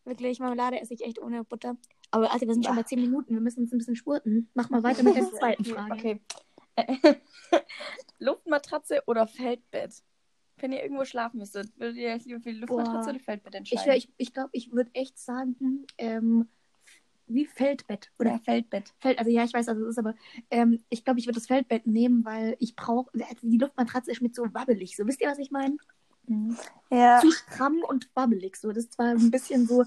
Wirklich, 0.05 0.39
Marmelade 0.39 0.79
esse 0.79 0.93
ich 0.93 1.03
echt 1.03 1.19
ohne 1.19 1.43
Butter. 1.43 1.77
Aber 2.11 2.31
Alter, 2.31 2.45
wir 2.45 2.53
sind 2.53 2.65
schon 2.65 2.75
bei 2.75 2.83
10 2.83 3.01
Minuten. 3.01 3.33
Wir 3.33 3.41
müssen 3.41 3.61
uns 3.61 3.73
ein 3.73 3.79
bisschen 3.79 3.95
spurten. 3.95 4.49
Mach 4.53 4.69
mal 4.69 4.83
weiter 4.83 5.01
mit 5.01 5.15
der 5.15 5.23
zweiten 5.31 5.65
Frage. 5.65 5.93
Okay. 5.93 6.21
Luftmatratze 8.19 9.01
oder 9.07 9.25
Feldbett? 9.27 10.03
Wenn 10.57 10.71
ihr 10.71 10.83
irgendwo 10.83 11.03
schlafen 11.05 11.39
müsstet, 11.39 11.77
würdet 11.77 11.97
ihr 11.97 12.15
lieber 12.17 12.39
für 12.39 12.53
die 12.53 12.59
Luftmatratze 12.59 13.07
Boah. 13.07 13.15
oder 13.15 13.19
Feldbett 13.19 13.53
Ich 13.55 13.57
entscheiden? 13.57 13.83
glaube, 13.83 13.97
ich, 13.97 14.09
ich, 14.17 14.33
glaub, 14.33 14.49
ich 14.53 14.71
würde 14.71 14.91
echt 14.93 15.17
sagen, 15.17 15.85
ähm, 15.97 16.47
wie 17.27 17.45
Feldbett. 17.45 18.11
Oder 18.19 18.33
oder 18.33 18.39
Feldbett. 18.39 18.93
Feld, 18.99 19.17
also 19.17 19.31
ja, 19.31 19.43
ich 19.43 19.53
weiß, 19.53 19.67
also 19.67 19.83
es 19.85 19.89
ist 19.89 19.97
aber, 19.97 20.13
ähm, 20.51 20.83
ich 20.89 21.03
glaube, 21.03 21.19
ich 21.19 21.25
würde 21.25 21.39
das 21.39 21.47
Feldbett 21.47 21.87
nehmen, 21.87 22.23
weil 22.23 22.55
ich 22.59 22.75
brauche, 22.75 23.11
also 23.13 23.47
die 23.47 23.57
Luftmatratze 23.57 24.11
ist 24.11 24.21
mir 24.21 24.29
so 24.31 24.43
wabbelig. 24.53 24.95
So, 24.95 25.07
wisst 25.07 25.19
ihr, 25.19 25.27
was 25.27 25.39
ich 25.39 25.49
meine? 25.49 25.77
Mhm. 26.27 26.57
Ja, 26.91 27.19
Zu 27.19 27.31
stramm 27.31 27.81
und 27.87 28.09
wabbelig. 28.15 28.57
So, 28.57 28.71
das 28.71 28.89
zwar 28.89 29.07
ein 29.07 29.31
bisschen 29.31 29.67
so 29.67 29.83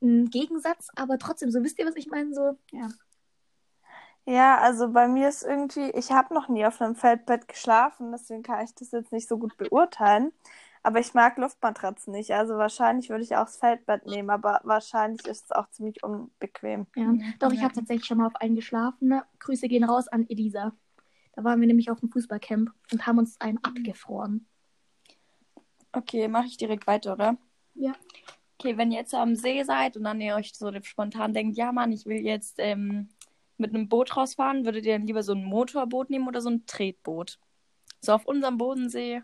ein 0.00 0.30
Gegensatz, 0.30 0.88
aber 0.96 1.18
trotzdem, 1.18 1.50
so, 1.50 1.62
wisst 1.62 1.78
ihr, 1.78 1.86
was 1.86 1.96
ich 1.96 2.08
meine? 2.08 2.34
So, 2.34 2.58
ja. 2.72 2.88
ja, 4.26 4.58
also 4.58 4.90
bei 4.90 5.06
mir 5.08 5.28
ist 5.28 5.44
irgendwie, 5.44 5.90
ich 5.90 6.10
habe 6.10 6.34
noch 6.34 6.48
nie 6.48 6.66
auf 6.66 6.80
einem 6.80 6.96
Feldbett 6.96 7.48
geschlafen, 7.48 8.10
deswegen 8.12 8.42
kann 8.42 8.64
ich 8.64 8.74
das 8.74 8.90
jetzt 8.90 9.12
nicht 9.12 9.28
so 9.28 9.38
gut 9.38 9.56
beurteilen. 9.56 10.32
Aber 10.84 10.98
ich 10.98 11.14
mag 11.14 11.38
Luftmatratzen 11.38 12.12
nicht, 12.12 12.32
also 12.32 12.56
wahrscheinlich 12.56 13.08
würde 13.08 13.22
ich 13.22 13.36
auch 13.36 13.44
das 13.44 13.56
Feldbett 13.56 14.04
nehmen, 14.04 14.30
aber 14.30 14.60
wahrscheinlich 14.64 15.24
ist 15.28 15.44
es 15.44 15.52
auch 15.52 15.70
ziemlich 15.70 16.02
unbequem. 16.02 16.86
ja. 16.96 17.04
Mhm. 17.04 17.34
Doch, 17.38 17.52
ich 17.52 17.62
habe 17.62 17.72
tatsächlich 17.72 18.04
schon 18.04 18.18
mal 18.18 18.26
auf 18.26 18.34
einen 18.36 18.56
geschlafen. 18.56 19.20
Grüße 19.38 19.68
gehen 19.68 19.84
raus 19.84 20.08
an 20.08 20.26
Elisa. 20.28 20.72
Da 21.34 21.44
waren 21.44 21.60
wir 21.60 21.68
nämlich 21.68 21.90
auf 21.90 22.00
dem 22.00 22.10
Fußballcamp 22.10 22.72
und 22.90 23.06
haben 23.06 23.18
uns 23.18 23.40
einen 23.40 23.58
abgefroren. 23.62 24.48
Okay, 25.92 26.28
mache 26.28 26.46
ich 26.46 26.56
direkt 26.56 26.86
weiter, 26.86 27.12
oder? 27.12 27.36
Ja. 27.74 27.92
Okay, 28.58 28.76
wenn 28.76 28.92
ihr 28.92 28.98
jetzt 28.98 29.14
am 29.14 29.34
See 29.34 29.62
seid 29.64 29.96
und 29.96 30.04
dann 30.04 30.20
ihr 30.20 30.34
euch 30.36 30.54
so 30.54 30.70
spontan 30.82 31.34
denkt, 31.34 31.56
ja 31.56 31.72
Mann, 31.72 31.92
ich 31.92 32.06
will 32.06 32.18
jetzt 32.18 32.56
ähm, 32.58 33.08
mit 33.56 33.74
einem 33.74 33.88
Boot 33.88 34.16
rausfahren, 34.16 34.64
würdet 34.64 34.84
ihr 34.86 34.98
dann 34.98 35.06
lieber 35.06 35.22
so 35.22 35.32
ein 35.32 35.44
Motorboot 35.44 36.10
nehmen 36.10 36.28
oder 36.28 36.40
so 36.40 36.50
ein 36.50 36.64
Tretboot? 36.66 37.38
So 38.00 38.12
auf 38.12 38.24
unserem 38.26 38.58
Bodensee. 38.58 39.22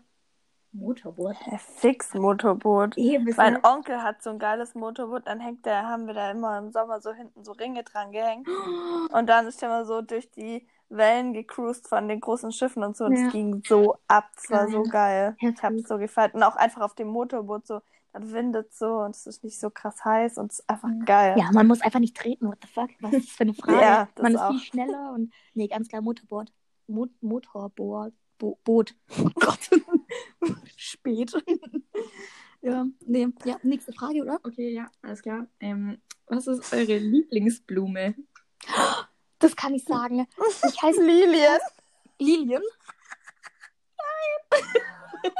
Motorboot. 0.71 1.35
Ja, 1.49 1.57
fix 1.57 2.13
Motorboot. 2.13 2.97
Eben, 2.97 3.33
Mein 3.35 3.63
Onkel 3.65 4.03
hat 4.03 4.21
so 4.21 4.29
ein 4.29 4.39
geiles 4.39 4.75
Motorboot, 4.75 5.25
dann 5.25 5.39
hängt 5.39 5.65
der, 5.65 5.87
haben 5.87 6.05
wir 6.05 6.13
da 6.13 6.31
immer 6.31 6.57
im 6.59 6.71
Sommer 6.71 7.01
so 7.01 7.11
hinten 7.11 7.43
so 7.43 7.53
Ringe 7.53 7.83
dran 7.83 8.11
gehängt. 8.11 8.47
Und 9.11 9.27
dann 9.27 9.47
ist 9.47 9.61
der 9.61 9.69
mal 9.69 9.85
so 9.85 10.01
durch 10.01 10.29
die 10.31 10.67
Wellen 10.89 11.33
gecruised 11.33 11.87
von 11.87 12.07
den 12.07 12.19
großen 12.19 12.51
Schiffen 12.51 12.83
und 12.83 12.97
so. 12.97 13.05
Und 13.05 13.15
Ja. 13.15 13.27
es 13.27 13.31
ging 13.31 13.61
so 13.67 13.95
ab. 14.07 14.29
Es 14.35 14.49
war 14.49 14.67
so 14.69 14.83
Geil. 14.83 15.35
Ich 15.39 15.61
hab's 15.63 15.87
so 15.87 15.97
gefallen. 15.97 16.31
Und 16.33 16.43
auch 16.43 16.55
einfach 16.55 16.81
auf 16.81 16.95
dem 16.95 17.07
Motorboot 17.09 17.67
so, 17.67 17.81
dann 18.13 18.31
windet 18.31 18.73
so 18.73 19.01
und 19.01 19.15
es 19.15 19.27
ist 19.27 19.43
nicht 19.43 19.59
so 19.59 19.69
krass 19.69 20.03
heiß 20.03 20.37
und 20.39 20.51
es 20.51 20.59
ist 20.59 20.69
einfach 20.69 20.87
Mhm. 20.89 21.05
geil. 21.05 21.35
Ja, 21.37 21.51
man 21.53 21.67
muss 21.67 21.81
einfach 21.81 21.99
nicht 21.99 22.17
treten. 22.17 22.47
What 22.47 22.57
the 22.61 22.67
fuck? 22.67 22.89
Was 23.01 23.13
ist 23.13 23.27
das 23.29 23.35
für 23.35 23.41
eine 23.41 23.53
Frage? 23.77 23.81
Ja, 23.81 24.09
das 24.15 24.23
man 24.23 24.33
ist 24.33 24.41
auch. 24.41 24.49
viel 24.51 24.59
schneller 24.61 25.11
und. 25.13 25.31
Nee, 25.53 25.67
ganz 25.67 25.87
klar 25.89 26.01
Motorboot. 26.01 26.51
Mo 26.87 27.07
Motorboot. 27.21 28.13
Bo 28.39 28.57
Boot. 28.63 28.95
Oh 29.19 29.29
Gott. 29.35 29.69
Spät. 30.75 31.33
ja, 32.61 32.85
nee. 33.05 33.27
Ja, 33.45 33.57
nächste 33.63 33.93
Frage, 33.93 34.21
oder? 34.23 34.39
Okay, 34.43 34.69
ja, 34.73 34.89
alles 35.01 35.21
klar. 35.21 35.45
Ähm, 35.59 36.01
was 36.27 36.47
ist 36.47 36.73
eure 36.73 36.97
Lieblingsblume? 36.97 38.15
Das 39.39 39.55
kann 39.55 39.73
ich 39.73 39.83
sagen. 39.85 40.27
Ich 40.67 40.81
heiße 40.81 41.01
Lilien. 41.05 41.59
Lilien. 42.19 42.61
Nein. 44.51 44.63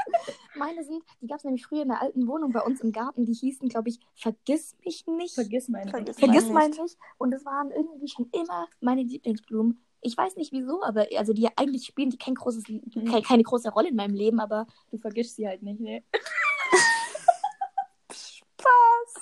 Meine 0.56 0.84
sind, 0.84 1.04
die 1.22 1.28
gab 1.28 1.38
es 1.38 1.46
nämlich 1.46 1.66
früher 1.66 1.84
in 1.84 1.88
der 1.88 2.02
alten 2.02 2.28
Wohnung 2.28 2.52
bei 2.52 2.62
uns 2.62 2.82
im 2.82 2.92
Garten. 2.92 3.26
Die 3.26 3.34
hießen, 3.34 3.70
glaube 3.70 3.90
ich, 3.90 4.00
Vergiss 4.16 4.76
mich 4.84 5.08
nicht. 5.08 5.36
Vergiss 5.36 5.70
meine 5.70 5.90
Vergiss 5.90 6.18
nicht. 6.18 6.26
Vergiss 6.26 6.50
Meine 6.50 6.76
mal 6.76 6.84
nicht. 6.84 6.98
Und 7.18 7.32
das 7.32 7.46
waren 7.46 7.72
irgendwie 7.72 8.10
schon 8.10 8.30
immer 8.34 8.68
meine 8.82 9.04
Lieblingsblumen. 9.04 9.82
Ich 10.02 10.18
weiß 10.18 10.36
nicht 10.36 10.52
wieso, 10.52 10.84
aber 10.84 11.08
also 11.18 11.34
die 11.34 11.48
eigentlich 11.58 11.86
spielen 11.86 12.10
die 12.10 12.18
kein 12.18 12.36
großes, 12.36 12.64
keine, 12.66 13.22
keine 13.22 13.44
große 13.44 13.70
Rolle 13.70 13.90
in 13.90 13.96
meinem 13.96 14.16
Leben, 14.16 14.40
aber 14.40 14.68
Du 14.92 14.98
vergisst 14.98 15.36
sie 15.36 15.48
halt 15.48 15.62
nicht, 15.62 15.80
ne? 15.80 16.04
Spaß. 18.12 19.14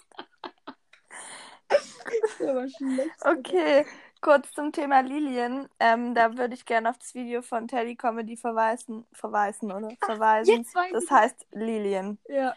Aber 2.47 2.67
schlecht. 2.69 3.25
Okay, 3.25 3.85
kurz 4.21 4.51
zum 4.51 4.71
Thema 4.71 5.01
Lilien. 5.01 5.67
Ähm, 5.79 6.15
da 6.15 6.37
würde 6.37 6.53
ich 6.53 6.65
gerne 6.65 6.89
auf 6.89 6.97
das 6.97 7.13
Video 7.13 7.41
von 7.41 7.67
Teddy 7.67 7.95
Comedy 7.95 8.37
verweisen, 8.37 9.05
verweisen 9.13 9.71
oder 9.71 9.89
verweisen. 10.03 10.65
weiß 10.73 10.91
Das 10.91 11.11
heißt 11.11 11.47
Lilien. 11.51 12.19
Ja. 12.27 12.55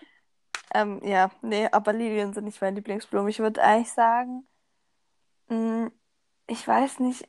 Ähm, 0.73 1.01
ja, 1.05 1.31
nee, 1.43 1.69
aber 1.71 1.93
Lilien 1.93 2.33
sind 2.33 2.45
nicht 2.45 2.61
meine 2.61 2.77
Lieblingsblumen. 2.77 3.29
Ich 3.29 3.41
würde 3.41 3.63
eigentlich 3.63 3.93
sagen, 3.93 4.47
mh, 5.49 5.91
ich 6.47 6.67
weiß 6.67 7.01
nicht, 7.01 7.29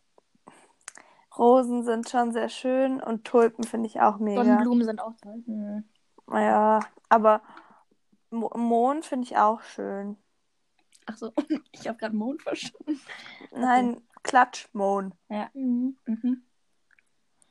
Rosen 1.38 1.84
sind 1.84 2.10
schon 2.10 2.34
sehr 2.34 2.50
schön 2.50 3.02
und 3.02 3.26
Tulpen 3.26 3.64
finde 3.64 3.88
ich 3.88 4.02
auch 4.02 4.18
mega. 4.18 4.44
Sonnenblumen 4.44 4.86
sind 4.86 5.02
auch 5.02 5.14
toll. 5.22 5.42
Hm. 5.46 5.84
Ja, 6.32 6.82
aber 7.10 7.42
Mo 8.30 8.52
Mond 8.56 9.06
finde 9.06 9.26
ich 9.26 9.38
auch 9.38 9.62
schön. 9.62 10.18
Ach 11.06 11.18
so, 11.18 11.32
ich 11.72 11.88
habe 11.88 11.98
gerade 11.98 12.16
Mond 12.16 12.42
verstanden. 12.42 13.00
Nein, 13.52 14.02
Klatschmond. 14.24 15.16
Mhm. 15.54 15.98
Mhm. 16.06 16.44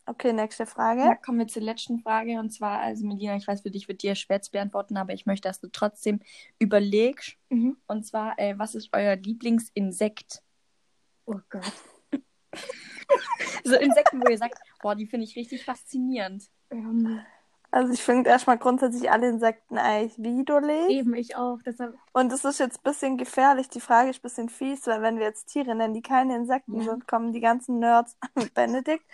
Okay, 0.06 0.32
nächste 0.32 0.66
Frage. 0.66 1.02
Ja, 1.02 1.14
kommen 1.14 1.38
wir 1.38 1.46
zur 1.46 1.62
letzten 1.62 2.00
Frage. 2.00 2.38
Und 2.40 2.50
zwar, 2.50 2.80
also 2.80 3.06
Melina, 3.06 3.36
ich 3.36 3.46
weiß, 3.46 3.60
für 3.60 3.70
dich 3.70 3.86
wird 3.86 4.02
dir 4.02 4.16
schwer 4.16 4.42
zu 4.42 4.50
beantworten, 4.50 4.96
aber 4.96 5.12
ich 5.12 5.24
möchte, 5.24 5.48
dass 5.48 5.60
du 5.60 5.68
trotzdem 5.68 6.20
überlegst. 6.58 7.36
Mhm. 7.48 7.76
Und 7.86 8.04
zwar, 8.04 8.38
äh, 8.38 8.58
was 8.58 8.74
ist 8.74 8.90
euer 8.92 9.16
Lieblingsinsekt? 9.16 10.42
Oh 11.26 11.40
Gott. 11.48 11.72
So 13.64 13.76
Insekten, 13.76 14.20
wo 14.20 14.30
ihr 14.30 14.38
sagt, 14.38 14.58
boah, 14.80 14.94
die 14.94 15.06
finde 15.06 15.24
ich 15.24 15.36
richtig 15.36 15.64
faszinierend. 15.64 16.48
Ähm, 16.70 17.20
Also 17.72 17.92
ich 17.92 18.02
finde 18.02 18.28
erstmal 18.30 18.58
grundsätzlich 18.58 19.10
alle 19.12 19.28
Insekten 19.28 19.78
eigentlich 19.78 20.18
widerlich. 20.20 20.88
eben, 20.90 21.14
ich 21.14 21.36
auch. 21.36 21.58
Deshalb, 21.64 21.96
Und 22.12 22.32
es 22.32 22.44
ist 22.44 22.58
jetzt 22.58 22.78
ein 22.80 22.82
bisschen 22.82 23.16
gefährlich. 23.16 23.68
Die 23.68 23.80
Frage 23.80 24.10
ist 24.10 24.18
ein 24.18 24.22
bisschen 24.22 24.48
fies, 24.48 24.86
weil 24.88 25.02
wenn 25.02 25.18
wir 25.18 25.26
jetzt 25.26 25.46
Tiere 25.46 25.74
nennen, 25.76 25.94
die 25.94 26.02
keine 26.02 26.34
Insekten 26.34 26.78
Ja. 26.78 26.90
sind, 26.90 27.06
kommen 27.06 27.32
die 27.32 27.40
ganzen 27.40 27.78
Nerds 27.78 28.16
mit 28.34 28.52
Benedikt 28.54 29.04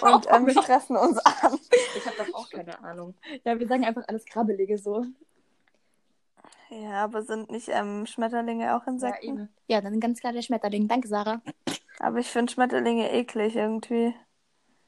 und 0.00 0.26
ähm, 0.30 0.48
stressen 0.50 0.96
uns 0.96 1.18
an. 1.42 1.58
Ich 1.96 2.06
habe 2.06 2.16
doch 2.16 2.34
auch 2.34 2.48
keine 2.50 2.78
Ahnung. 2.82 3.14
ja, 3.44 3.58
wir 3.58 3.68
sagen 3.68 3.84
einfach 3.84 4.04
alles 4.08 4.24
Krabbelige 4.24 4.78
so. 4.78 5.04
Ja, 6.70 7.04
aber 7.04 7.22
sind 7.22 7.50
nicht 7.50 7.68
ähm, 7.68 8.06
Schmetterlinge 8.06 8.74
auch 8.76 8.86
Ja, 8.86 8.92
Insekten? 8.92 9.26
eben. 9.26 9.48
Ja, 9.68 9.80
dann 9.80 10.00
ganz 10.00 10.20
klar 10.20 10.32
der 10.32 10.42
Schmetterling. 10.42 10.88
Danke, 10.88 11.06
Sarah. 11.08 11.40
aber 12.00 12.18
ich 12.18 12.28
finde 12.28 12.52
Schmetterlinge 12.52 13.12
eklig 13.12 13.56
irgendwie. 13.56 14.14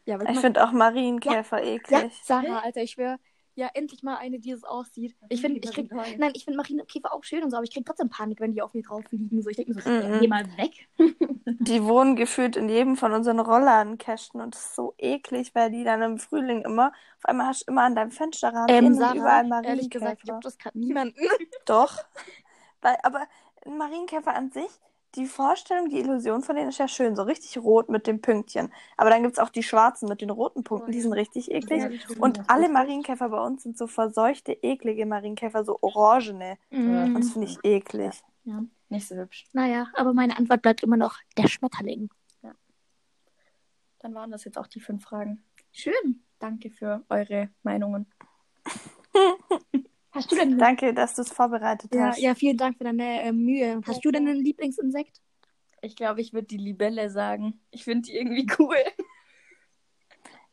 Ja, 0.09 0.15
aber 0.15 0.25
Ich 0.31 0.39
finde 0.39 0.65
auch 0.67 0.73
Marienkäfer 0.73 1.63
Ja, 1.63 1.75
eklig. 1.75 2.13
Sarah, 2.23 2.61
Alter, 2.61 2.83
ich 2.83 2.93
schwöre, 2.93 3.19
ja, 3.55 3.69
endlich 3.75 4.03
mal 4.03 4.17
eine, 4.17 4.39
die 4.39 4.53
es 4.53 4.65
aussieht. 4.65 5.15
Ich 5.29 5.41
finde, 5.41 5.61
ich 5.63 5.71
krieg, 5.71 5.91
nein, 5.93 6.31
ich 6.35 6.45
finde 6.45 6.57
Marienkäfer 6.57 7.13
auch 7.13 7.25
schön 7.25 7.43
und 7.43 7.51
so, 7.51 7.57
aber 7.57 7.65
ich 7.65 7.73
krieg 7.73 7.85
trotzdem 7.85 8.09
Panik, 8.09 8.41
wenn 8.41 8.53
die 8.53 8.63
auf 8.63 8.73
mir 8.73 8.83
drauf 8.83 9.05
fliegen. 9.09 9.43
So, 9.43 9.51
ich 9.51 9.57
denke 9.57 9.75
mir 9.75 9.81
so, 9.83 9.91
Mhm. 9.91 10.21
geh 10.21 10.29
mal 10.29 10.45
weg. 10.57 10.89
Die 11.61 11.83
wohnen 11.85 12.15
gefühlt 12.17 12.57
in 12.57 12.69
jedem 12.69 12.97
von 12.97 13.13
unseren 13.13 13.41
Rollladenkästen 13.41 14.41
und 14.41 14.55
das 14.55 14.67
ist 14.67 14.75
so 14.77 14.95
eklig, 14.97 15.55
weil 15.55 15.71
die 15.73 15.83
dann 15.85 16.03
im 16.03 16.19
Frühling 16.19 16.63
immer, 16.63 16.93
auf 17.19 17.25
einmal 17.25 17.47
hast 17.49 17.63
du 17.67 17.73
immer 17.73 17.83
an 17.83 17.97
deinem 17.97 18.13
Fensterrahmen 18.13 18.77
Ähm, 18.77 18.87
innen 18.87 18.95
Sarah, 18.95 19.15
überall 19.17 19.45
ehrlich 19.63 19.91
gesagt, 19.91 20.23
Marienkäfer. 20.23 20.29
juckt 20.29 20.45
das 20.45 20.57
gerade 20.59 20.79
niemanden. 20.79 21.19
Doch. 21.67 21.97
Weil, 22.81 22.97
aber 23.03 23.27
ein 23.67 23.77
Marienkäfer 23.77 24.35
an 24.35 24.51
sich, 24.53 24.71
die 25.15 25.27
Vorstellung, 25.27 25.89
die 25.89 25.99
Illusion 26.01 26.43
von 26.43 26.55
denen 26.57 26.69
ist 26.69 26.79
ja 26.79 26.87
schön, 26.89 27.17
so 27.17 27.23
richtig 27.23 27.57
rot 27.59 27.89
mit 27.89 28.07
den 28.07 28.21
Pünktchen. 28.21 28.73
Aber 28.97 29.11
dann 29.11 29.23
gibt 29.23 29.35
es 29.35 29.39
auch 29.39 29.49
die 29.49 29.63
schwarzen 29.63 30.09
mit 30.09 30.21
den 30.21 30.31
roten 30.31 30.65
Punkten, 30.65 30.93
die 30.93 31.01
sind 31.01 31.13
richtig 31.13 31.51
eklig. 31.51 31.83
Ja. 31.83 31.89
Und 32.21 32.41
alle 32.49 32.69
Marienkäfer 32.69 33.29
bei 33.31 33.41
uns 33.41 33.63
sind 33.63 33.79
so 33.79 33.87
verseuchte, 33.87 34.53
eklige 34.53 35.07
Marienkäfer, 35.07 35.65
so 35.65 35.79
orangene. 35.81 36.59
Und 36.71 37.15
das 37.15 37.27
Mhm. 37.29 37.33
finde 37.33 37.47
ich 37.49 37.59
eklig. 37.65 38.23
Nicht 38.91 39.09
so 39.09 39.17
hübsch. 39.17 39.47
Naja, 39.53 39.89
aber 39.95 40.15
meine 40.15 40.37
Antwort 40.37 40.63
bleibt 40.63 40.83
immer 40.83 40.97
noch 40.97 41.17
der 41.37 41.49
Schmetterling. 41.49 42.11
Dann 44.01 44.15
waren 44.15 44.31
das 44.31 44.45
jetzt 44.45 44.57
auch 44.57 44.69
die 44.69 44.79
fünf 44.81 45.03
Fragen. 45.05 45.43
Schön. 45.73 46.23
Danke 46.39 46.71
für 46.71 47.05
eure 47.09 47.51
Meinungen. 47.65 48.07
Hast 50.19 50.33
du 50.33 50.37
denn 50.37 50.59
Danke, 50.59 50.93
dass 50.95 51.15
du 51.15 51.23
es 51.23 51.31
vorbereitet 51.31 51.95
ja, 51.95 52.09
hast. 52.09 52.19
ja, 52.21 52.35
vielen 52.35 52.57
Dank 52.57 52.77
für 52.77 52.85
deine 52.85 53.23
äh, 53.23 53.33
Mühe. 53.33 53.81
Hast 53.87 54.05
du 54.05 54.11
denn 54.11 54.27
ein 54.27 54.37
Lieblingsinsekt? 54.37 55.21
Ich 55.81 55.95
glaube, 55.95 56.21
ich 56.21 56.33
würde 56.33 56.49
die 56.49 56.57
Libelle 56.57 57.09
sagen. 57.09 57.61
Ich 57.71 57.85
finde 57.85 58.03
die 58.09 58.17
irgendwie 58.17 58.47
cool. 58.59 58.77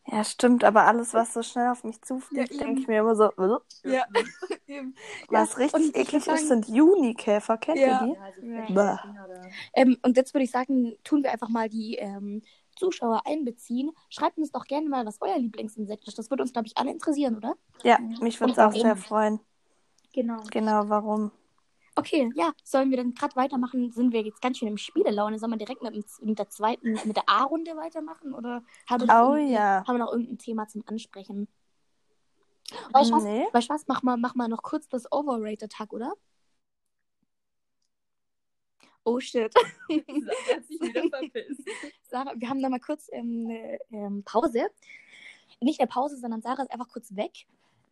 Ja, 0.08 0.24
stimmt, 0.24 0.64
aber 0.64 0.84
alles, 0.86 1.16
was 1.16 1.34
so 1.34 1.42
schnell 1.42 1.70
auf 1.70 1.84
mich 1.84 2.00
zufliegt, 2.04 2.52
Ja, 2.52 2.58
denke 2.60 2.74
eben. 2.74 2.82
ich 2.82 2.88
mir 2.88 3.00
immer 3.00 3.16
so, 3.16 3.32
"Ugh." 3.38 3.60
Ja. 3.86 4.06
was 5.30 5.54
Ja, 5.54 5.58
richtig 5.58 5.96
eklig 5.96 6.28
würd 6.28 6.36
ist, 6.40 6.48
sagen- 6.48 6.64
sind 6.64 6.68
Junikäfer. 6.76 7.58
Kennt 7.58 7.80
Ja. 7.80 8.04
ihr 8.06 8.14
die? 8.14 8.18
also 8.20 8.42
Ja. 8.46 9.00
Bäh. 9.02 9.50
Ähm, 9.74 9.98
und 10.04 10.16
jetzt 10.16 10.34
würde 10.36 10.44
ich 10.44 10.52
sagen, 10.52 10.94
tun 11.04 11.24
wir 11.24 11.32
einfach 11.32 11.50
mal 11.50 11.70
die 11.70 11.96
ähm, 11.96 12.44
Zuschauer 12.76 13.24
einbeziehen. 13.26 13.92
Schreibt 14.10 14.38
uns 14.38 14.52
doch 14.52 14.66
gerne 14.66 14.90
mal, 14.90 15.06
was 15.08 15.18
euer 15.22 15.40
Lieblingsinsekt 15.40 16.08
ist. 16.08 16.20
Das 16.20 16.30
würde 16.30 16.44
uns, 16.44 16.54
glaube 16.54 16.68
ich, 16.68 16.78
alle 16.78 16.92
interessieren, 16.92 17.38
oder? 17.38 17.56
Ja, 17.84 17.98
mich 18.22 18.40
würde 18.40 18.54
es 18.54 18.60
auch 18.60 18.74
sehr 18.74 18.96
freuen. 18.96 19.40
Genau. 20.16 20.42
Genau, 20.50 20.88
warum? 20.88 21.32
Okay, 21.98 22.30
ja, 22.36 22.54
sollen 22.64 22.90
wir 22.90 22.98
dann 22.98 23.14
gerade 23.14 23.36
weitermachen? 23.36 23.92
Sind 23.92 24.14
wir 24.14 24.22
jetzt 24.22 24.42
ganz 24.42 24.58
schön 24.58 24.70
im 24.70 24.78
Spielelaune? 24.78 25.38
Sollen 25.40 25.52
wir 25.52 25.58
direkt 25.58 25.82
mit, 25.82 25.94
dem- 25.94 26.06
mit 26.28 26.40
der 26.40 26.50
zweiten, 26.50 26.94
mit 27.06 27.18
der 27.18 27.28
A-Runde 27.28 27.76
weitermachen? 27.76 28.34
Oder 28.34 28.64
haben 28.90 29.02
wir, 29.02 29.08
noch 29.08 29.30
Oh 29.32 29.36
ja. 29.36 29.84
haben 29.86 29.96
wir 29.98 30.06
noch 30.06 30.12
irgendein 30.14 30.38
Thema 30.38 30.68
zum 30.68 30.84
Ansprechen? 30.88 31.50
Weißt 32.92 33.12
du 33.12 33.16
was? 33.16 33.24
Nee. 33.24 33.46
Du 33.52 33.70
was? 33.70 33.88
Mach 33.88 34.04
mal, 34.04 34.18
mach 34.18 34.36
mal 34.36 34.48
noch 34.48 34.62
kurz 34.64 34.88
das 34.88 35.10
Overrated-Tag, 35.12 35.92
oder? 35.94 36.14
Oh 39.04 39.20
shit. 39.20 39.54
hat 39.56 40.66
sich 40.66 40.82
wieder 40.82 41.10
verpisst. 41.10 41.62
Sarah, 42.10 42.34
wir 42.36 42.50
haben 42.50 42.62
da 42.62 42.70
mal 42.70 42.80
kurz 42.80 43.10
ähm, 43.12 43.48
eine 43.50 43.80
ähm, 43.92 44.24
Pause. 44.24 44.68
Nicht 45.62 45.80
eine 45.80 45.88
Pause, 45.88 46.18
sondern 46.18 46.42
Sarah 46.42 46.64
ist 46.64 46.72
einfach 46.72 46.90
kurz 46.90 47.16
weg. 47.16 47.46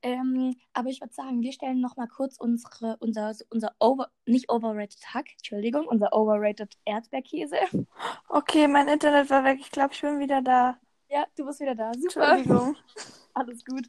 Ähm, 0.03 0.55
aber 0.74 0.89
ich 0.89 1.00
würde 1.00 1.13
sagen, 1.13 1.41
wir 1.41 1.53
stellen 1.53 1.79
noch 1.79 1.95
mal 1.95 2.10
kurz 2.10 2.38
unsere, 2.38 2.98
unser, 3.00 3.33
unser 3.50 3.74
Over, 3.79 4.12
nicht 4.25 4.51
Overrated 4.51 5.01
Hack, 5.13 5.31
Entschuldigung, 5.38 5.88
unser 5.88 6.13
Overrated 6.13 6.77
Erdbeerkäse. 6.86 7.57
Okay, 8.27 8.67
mein 8.67 8.88
Internet 8.88 9.29
war 9.29 9.43
weg. 9.43 9.60
Ich 9.62 9.69
glaube, 9.69 9.93
ich 9.93 10.01
bin 10.01 10.19
wieder 10.19 10.41
da. 10.41 10.79
Ja, 11.07 11.25
du 11.38 11.45
bist 11.45 11.60
wieder 11.60 11.75
da. 11.75 11.91
Super. 11.93 12.36
Entschuldigung. 12.36 12.75
Alles 13.33 13.63
gut. 13.63 13.88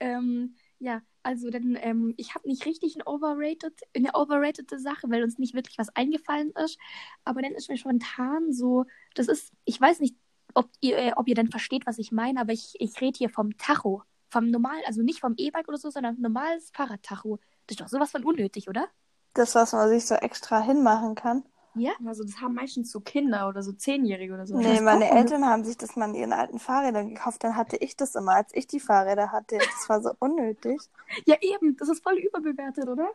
Ähm, 0.00 0.56
ja, 0.78 1.02
also 1.22 1.50
dann, 1.50 1.78
ähm, 1.80 2.14
ich 2.16 2.34
habe 2.34 2.48
nicht 2.48 2.66
richtig 2.66 2.96
ein 2.96 3.06
Overrated, 3.06 3.72
eine 3.94 4.14
overratede 4.14 4.78
Sache, 4.78 5.08
weil 5.08 5.22
uns 5.22 5.38
nicht 5.38 5.54
wirklich 5.54 5.78
was 5.78 5.94
eingefallen 5.94 6.52
ist. 6.64 6.78
Aber 7.24 7.42
dann 7.42 7.52
ist 7.52 7.70
mir 7.70 7.78
spontan 7.78 8.52
so, 8.52 8.84
das 9.14 9.28
ist, 9.28 9.52
ich 9.64 9.80
weiß 9.80 10.00
nicht, 10.00 10.16
ob 10.54 10.68
ihr, 10.80 10.98
äh, 10.98 11.12
ob 11.16 11.28
ihr 11.28 11.34
dann 11.34 11.50
versteht, 11.50 11.86
was 11.86 11.98
ich 11.98 12.12
meine, 12.12 12.40
aber 12.40 12.52
ich, 12.52 12.74
ich 12.78 13.00
rede 13.00 13.16
hier 13.16 13.30
vom 13.30 13.56
Tacho. 13.56 14.02
Vom 14.36 14.50
normal, 14.50 14.76
also 14.86 15.00
nicht 15.00 15.20
vom 15.20 15.32
E-Bike 15.38 15.66
oder 15.66 15.78
so, 15.78 15.88
sondern 15.88 16.20
normales 16.20 16.70
Fahrradtacho. 16.74 17.38
Das 17.66 17.76
ist 17.76 17.80
doch 17.80 17.88
sowas 17.88 18.10
von 18.10 18.22
unnötig, 18.22 18.68
oder? 18.68 18.86
Das, 19.32 19.54
was 19.54 19.72
man 19.72 19.88
sich 19.88 20.04
so 20.04 20.14
extra 20.14 20.60
hinmachen 20.60 21.14
kann. 21.14 21.42
Ja? 21.74 21.92
Also 22.06 22.22
das 22.22 22.38
haben 22.42 22.52
meistens 22.52 22.92
so 22.92 23.00
Kinder 23.00 23.48
oder 23.48 23.62
so 23.62 23.72
Zehnjährige 23.72 24.34
oder 24.34 24.46
so. 24.46 24.58
Nee, 24.58 24.82
meine? 24.82 25.10
Eltern 25.10 25.46
haben 25.46 25.64
sich 25.64 25.78
das 25.78 25.96
mal 25.96 26.10
in 26.10 26.16
ihren 26.16 26.34
alten 26.34 26.58
Fahrrädern 26.58 27.08
gekauft. 27.08 27.44
Dann 27.44 27.56
hatte 27.56 27.78
ich 27.78 27.96
das 27.96 28.14
immer, 28.14 28.32
als 28.32 28.54
ich 28.54 28.66
die 28.66 28.78
Fahrräder 28.78 29.32
hatte. 29.32 29.56
Das 29.56 29.88
war 29.88 30.02
so 30.02 30.10
unnötig. 30.18 30.82
Ja, 31.24 31.36
eben. 31.40 31.74
Das 31.78 31.88
ist 31.88 32.02
voll 32.02 32.18
überbewertet, 32.18 32.88
oder? 32.88 33.08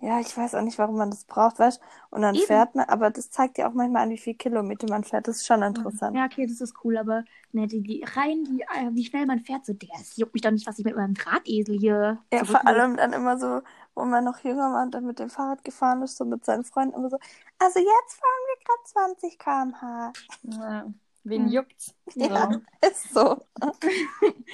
Ja, 0.00 0.20
ich 0.20 0.36
weiß 0.36 0.54
auch 0.54 0.62
nicht, 0.62 0.78
warum 0.78 0.96
man 0.96 1.10
das 1.10 1.24
braucht, 1.24 1.58
weißt 1.58 1.80
Und 2.10 2.22
dann 2.22 2.36
Eben. 2.36 2.46
fährt 2.46 2.74
man, 2.76 2.88
aber 2.88 3.10
das 3.10 3.30
zeigt 3.30 3.58
ja 3.58 3.68
auch 3.68 3.74
manchmal 3.74 4.04
an, 4.04 4.10
wie 4.10 4.18
viel 4.18 4.34
Kilometer 4.34 4.88
man 4.88 5.02
fährt. 5.02 5.26
Das 5.26 5.38
ist 5.38 5.46
schon 5.46 5.62
interessant. 5.62 6.16
Ja, 6.16 6.26
okay, 6.26 6.46
das 6.46 6.60
ist 6.60 6.74
cool, 6.84 6.96
aber 6.96 7.24
ne, 7.50 7.66
die, 7.66 7.80
die 7.80 8.04
rein, 8.04 8.44
die, 8.44 8.62
äh, 8.62 8.90
wie 8.92 9.04
schnell 9.04 9.26
man 9.26 9.40
fährt, 9.40 9.66
so, 9.66 9.72
der 9.72 9.88
juckt 10.14 10.34
mich 10.34 10.42
doch 10.42 10.52
nicht, 10.52 10.68
was 10.68 10.78
ich 10.78 10.84
mit 10.84 10.94
meinem 10.94 11.14
Drahtesel 11.14 11.76
hier. 11.76 12.18
Ja, 12.32 12.44
vor 12.44 12.64
allem 12.64 12.96
dann 12.96 13.12
immer 13.12 13.38
so, 13.38 13.60
wo 13.96 14.04
man 14.04 14.22
noch 14.22 14.38
jünger 14.44 14.72
war 14.72 14.84
und 14.84 14.94
dann 14.94 15.04
mit 15.04 15.18
dem 15.18 15.30
Fahrrad 15.30 15.64
gefahren 15.64 16.02
ist, 16.02 16.16
so 16.16 16.24
mit 16.24 16.44
seinen 16.44 16.62
Freunden 16.62 16.94
immer 16.94 17.10
so, 17.10 17.18
also 17.58 17.80
jetzt 17.80 18.20
fahren 18.20 18.44
wir 18.46 18.64
gerade 18.64 18.84
20 18.84 19.38
km/h. 19.38 20.12
Ja. 20.42 20.86
Wen 21.28 21.46
Hm. 21.46 21.52
juckt's? 21.52 21.94
Ja, 22.14 22.50
So. 22.52 22.60
ist 22.88 23.14
so. 23.14 23.46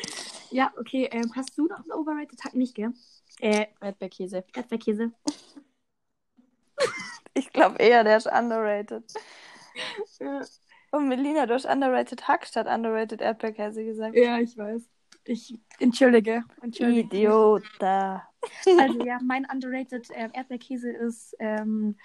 Ja, 0.50 0.72
okay, 0.78 1.08
ähm, 1.10 1.32
hast 1.34 1.58
du 1.58 1.66
noch 1.66 1.80
einen 1.80 1.90
Overrated 1.92 2.38
Tag 2.38 2.54
nicht, 2.54 2.76
gell? 2.76 2.92
Äh, 3.40 3.66
Erdbeerkäse. 3.80 4.44
Erdbeerkäse. 4.54 5.12
Ich 7.36 7.52
glaube 7.52 7.78
eher, 7.78 8.04
der 8.04 8.16
ist 8.18 8.26
underrated. 8.28 9.02
Und 10.92 11.08
Melina, 11.08 11.46
du 11.46 11.54
hast 11.54 11.64
underrated 11.64 12.28
Hack 12.28 12.46
statt 12.46 12.68
underrated 12.68 13.20
Erdbeerkäse 13.20 13.84
gesagt. 13.84 14.14
Ja, 14.14 14.38
ich 14.38 14.56
weiß. 14.56 14.88
Ich 15.24 15.58
entschuldige. 15.80 16.44
entschuldige. 16.62 17.00
Idiota. 17.00 18.28
Also 18.78 19.04
ja, 19.04 19.18
mein 19.20 19.46
underrated 19.52 20.08
ähm, 20.14 20.30
Erdbeerkäse 20.32 20.92
ist 20.92 21.34
ähm, 21.40 21.96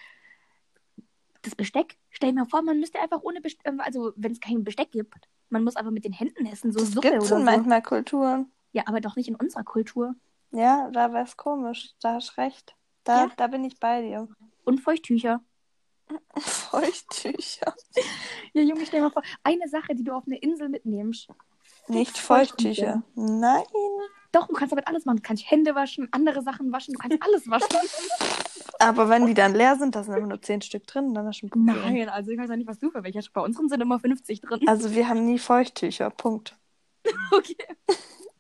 das 1.44 1.54
Besteck. 1.54 1.98
Stell 2.20 2.34
dir 2.34 2.40
mal 2.42 2.50
vor, 2.50 2.62
man 2.64 2.82
müsste 2.82 3.00
einfach 3.00 3.22
ohne 3.22 3.40
Besteck, 3.40 3.66
also 3.78 4.12
wenn 4.18 4.34
es 4.34 4.42
kein 4.42 4.66
Besteck 4.66 4.92
gibt, 4.92 5.30
man 5.50 5.64
muss 5.64 5.78
einfach 5.78 5.92
mit 5.92 6.04
den 6.04 6.12
Händen 6.12 6.46
essen, 6.48 6.74
so 6.74 6.84
Suppe 6.84 7.00
Gibt 7.12 7.14
oder 7.22 7.26
schon 7.26 7.40
so. 7.40 7.44
manchmal 7.46 7.82
Kulturen. 7.82 8.52
Ja, 8.74 8.84
aber 8.88 9.00
doch 9.00 9.16
nicht 9.16 9.30
in 9.30 9.36
unserer 9.36 9.64
Kultur. 9.64 10.16
Ja, 10.52 10.90
da 10.92 11.14
war 11.14 11.24
es 11.24 11.38
komisch. 11.38 11.92
Da 12.02 12.16
hast 12.16 12.38
recht. 12.38 12.76
Da, 13.06 13.24
Ja. 13.24 13.32
da 13.38 13.48
bin 13.48 13.64
ich 13.64 13.80
bei 13.80 14.02
dir. 14.02 14.28
Und 14.66 14.82
Feuchttücher. 14.82 15.40
Feuchttücher. 16.38 17.74
Ja, 18.54 18.64
Junge, 18.64 18.86
stell 18.86 19.00
dir 19.00 19.06
mal 19.06 19.12
vor, 19.12 19.22
eine 19.44 19.70
Sache, 19.70 19.94
die 19.96 20.04
du 20.04 20.12
auf 20.12 20.24
eine 20.26 20.38
Insel 20.40 20.68
mitnimmst. 20.70 21.30
Nicht. 21.88 22.18
Feuchttücher. 22.18 23.02
Nein. 23.16 23.64
Doch, 24.34 24.48
du 24.48 24.54
kannst 24.56 24.72
damit 24.74 24.88
alles 24.88 25.06
machen. 25.06 25.18
Du 25.18 25.22
kannst 25.24 25.50
Hände 25.50 25.74
waschen, 25.76 26.10
andere 26.12 26.42
Sachen 26.42 26.72
waschen, 26.74 26.96
du 26.96 27.00
kannst 27.00 27.22
alles 27.24 27.50
waschen. 27.50 27.70
Aber 28.80 29.10
wenn 29.10 29.26
die 29.26 29.34
dann 29.34 29.54
leer 29.54 29.76
sind, 29.76 29.96
da 29.96 30.04
sind 30.04 30.16
immer 30.16 30.28
nur 30.28 30.42
10 30.42 30.62
Stück 30.62 30.88
drin, 30.88 31.14
dann 31.14 31.28
ist 31.28 31.44
ein 31.44 31.50
Problem. 31.50 31.76
Nein, 31.76 32.08
also 32.10 32.32
ich 32.32 32.40
weiß 32.40 32.50
ja 32.50 32.56
nicht, 32.56 32.68
was 32.68 32.80
du 32.80 32.90
für 32.92 33.04
welche 33.04 33.20
hast. 33.20 33.32
Bei 33.34 33.42
unseren 33.42 33.68
sind 33.68 33.82
immer 33.82 34.00
50 34.00 34.40
drin. 34.42 34.68
Also 34.68 34.94
wir 34.96 35.08
haben 35.10 35.26
nie 35.26 35.38
Feuchttücher. 35.40 36.10
Punkt. 36.10 36.58
Okay. 37.32 37.56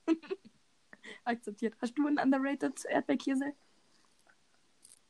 Akzeptiert. 1.24 1.76
Hast 1.82 1.98
du 1.98 2.08
einen 2.08 2.18
underrated 2.20 2.84
Erdbeerkäse? 2.86 3.54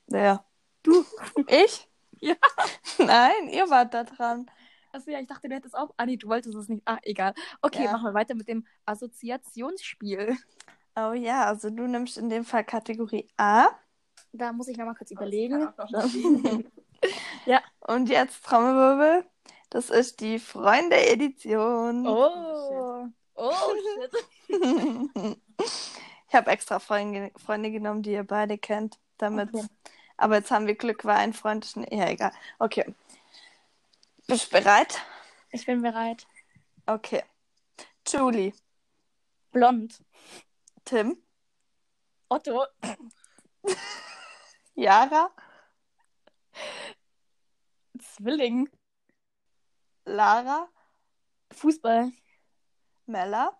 Ja. 0.08 0.44
Du? 0.84 1.06
Ich? 1.48 1.86
Ja. 2.22 2.36
Nein, 2.98 3.48
ihr 3.50 3.70
wart 3.70 3.94
da 3.94 4.04
dran. 4.04 4.52
Achso, 4.92 5.10
ja, 5.10 5.22
ich 5.22 5.28
dachte, 5.28 5.48
du 5.48 5.56
hättest 5.56 5.74
auch. 5.74 5.94
Ah, 5.96 6.06
nee, 6.06 6.18
du 6.18 6.28
wolltest 6.28 6.54
es 6.54 6.68
nicht. 6.68 6.82
Ah, 6.84 6.98
egal. 7.04 7.34
Okay, 7.62 7.86
Ja. 7.86 7.94
machen 7.94 8.04
wir 8.08 8.13
weiter 8.13 8.36
mit 8.36 8.50
dem 8.50 8.68
Assoziationsspiel. 8.86 10.36
Oh 10.98 11.13
ja, 11.13 11.46
also 11.46 11.70
du 11.70 11.88
nimmst 11.88 12.18
in 12.18 12.28
dem 12.30 12.44
Fall 12.44 12.65
Kategorie 12.65 13.30
A. 13.38 13.68
Da 14.32 14.52
muss 14.54 14.68
ich 14.68 14.78
nochmal 14.78 14.96
kurz 14.96 15.12
überlegen. 15.12 15.68
Und 17.88 18.10
jetzt 18.10 18.44
Trommelwirbel. 18.44 19.26
Das 19.70 19.89
ist 19.89 20.20
die 20.20 20.39
Freunde-Edition. 20.39 22.06
Oh. 22.08 23.08
Oh, 23.36 23.54
shit. 24.50 25.38
Ich 26.30 26.36
habe 26.36 26.52
extra 26.52 26.78
Freunde, 26.78 27.32
Freunde 27.38 27.72
genommen, 27.72 28.04
die 28.04 28.12
ihr 28.12 28.24
beide 28.24 28.60
kennt. 28.60 29.00
Damit. 29.18 29.50
Okay. 29.52 29.65
Aber 30.15 30.36
jetzt 30.36 30.52
haben 30.52 30.68
wir 30.68 30.76
Glück, 30.76 31.04
weil 31.04 31.18
ein 31.18 31.34
Freund 31.34 31.65
ist. 31.65 31.76
Ja, 31.76 32.08
egal. 32.08 32.32
Okay. 32.60 32.86
Bist 34.28 34.54
du 34.54 34.60
bereit? 34.60 35.02
Ich 35.50 35.65
bin 35.65 35.82
bereit. 35.82 36.28
Okay. 36.86 37.24
Julie. 38.08 38.54
Blond. 39.52 40.04
Tim. 40.86 41.18
Otto. 42.30 42.65
Yara. 44.80 45.30
Zwilling. 48.00 48.70
Lara. 50.06 50.70
Fußball. 51.52 52.13
Mella. 53.06 53.52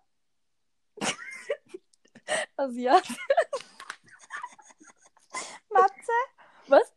Asiat. 2.56 3.06
Matze. 5.68 6.18
Was? 6.68 6.94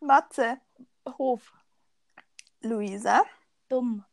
Matze. 0.00 0.60
Hof. 1.16 1.50
Luisa. 2.60 3.24
Dumm. 3.70 4.04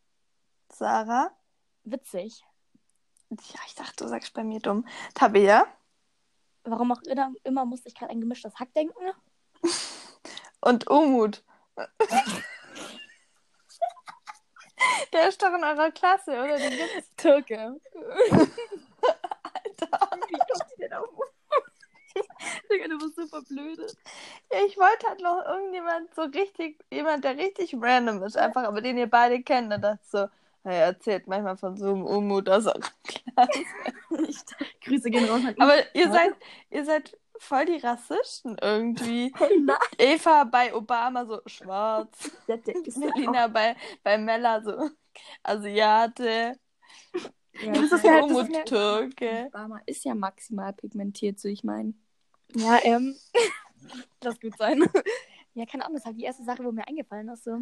Sarah. 0.71 1.35
Witzig. 1.83 2.41
Ja, 3.29 3.59
ich 3.67 3.75
dachte, 3.75 4.05
du 4.05 4.07
sagst 4.07 4.33
bei 4.33 4.45
mir 4.45 4.61
dumm. 4.61 4.87
Tabea. 5.13 5.67
Warum 6.63 6.93
auch 6.93 7.01
immer, 7.01 7.33
immer 7.43 7.65
musste 7.65 7.89
ich 7.89 7.95
gerade 7.95 8.11
ein 8.11 8.21
gemischtes 8.21 8.55
Hack 8.55 8.73
denken. 8.73 9.11
Und 10.61 10.89
Umut. 10.89 11.43
Der 15.13 15.29
ist 15.29 15.41
doch 15.41 15.53
in 15.53 15.63
eurer 15.63 15.91
Klasse, 15.91 16.31
oder? 16.31 16.57
Den 16.57 16.71
gibt's. 16.71 17.11
Türke. 17.17 17.55
Alter. 18.01 19.89
Wie 20.27 20.37
kommt 20.37 20.65
die 20.75 20.81
denn 20.81 20.93
auf? 20.93 21.09
Digga, 22.71 22.87
du 22.87 22.97
bist 22.97 23.15
super 23.15 23.41
blöde. 23.41 23.87
Ja, 24.51 24.59
ich 24.65 24.77
wollte 24.77 25.07
halt 25.07 25.21
noch 25.21 25.43
irgendjemand 25.45 26.13
so 26.13 26.23
richtig, 26.23 26.83
jemand, 26.91 27.23
der 27.23 27.37
richtig 27.37 27.75
random 27.79 28.23
ist, 28.23 28.37
einfach, 28.37 28.63
aber 28.63 28.81
den 28.81 28.97
ihr 28.97 29.09
beide 29.09 29.41
kennt. 29.41 29.73
Und 29.73 29.81
dachte 29.81 29.99
so, 30.03 30.27
er 30.63 30.85
erzählt 30.85 31.27
manchmal 31.27 31.57
von 31.57 31.77
so 31.77 31.89
einem 31.89 32.05
Umut 32.05 32.49
aus 32.49 32.67
eurer 32.67 32.79
Klasse. 33.03 33.65
Grüße 34.83 35.09
gehen 35.09 35.29
raus. 35.29 35.41
Aber 35.59 35.95
ihr 35.95 36.11
seid, 36.11 36.33
ihr 36.69 36.85
seid 36.85 37.17
voll 37.41 37.65
die 37.65 37.77
Rassisten 37.77 38.55
irgendwie. 38.61 39.33
Nein. 39.59 39.77
Eva 39.97 40.43
bei 40.43 40.73
Obama 40.73 41.25
so 41.25 41.41
schwarz. 41.47 42.31
Der, 42.47 42.57
der 42.57 42.75
ist 42.85 42.97
Melina 42.97 43.47
bei, 43.47 43.75
bei 44.03 44.17
Mella 44.17 44.61
so 44.61 44.89
Asiate. 45.43 46.59
Ja, 47.61 47.71
das 47.73 47.91
ist 47.91 48.03
ja 48.03 48.21
halt- 48.21 48.31
das 48.31 48.65
Türke. 48.65 49.45
Obama 49.47 49.81
ist 49.85 50.05
ja 50.05 50.15
maximal 50.15 50.73
pigmentiert, 50.73 51.39
so 51.39 51.47
ich 51.47 51.63
meine. 51.63 51.93
Ja, 52.55 52.79
ähm. 52.83 53.15
Lass 54.23 54.39
gut 54.39 54.57
sein. 54.57 54.83
Ja, 55.53 55.65
keine 55.65 55.83
Ahnung, 55.85 55.95
das 55.95 56.03
ist 56.03 56.05
halt 56.05 56.17
die 56.17 56.23
erste 56.23 56.43
Sache, 56.43 56.63
wo 56.63 56.71
mir 56.71 56.87
eingefallen 56.87 57.27
ist. 57.29 57.43
So. 57.43 57.57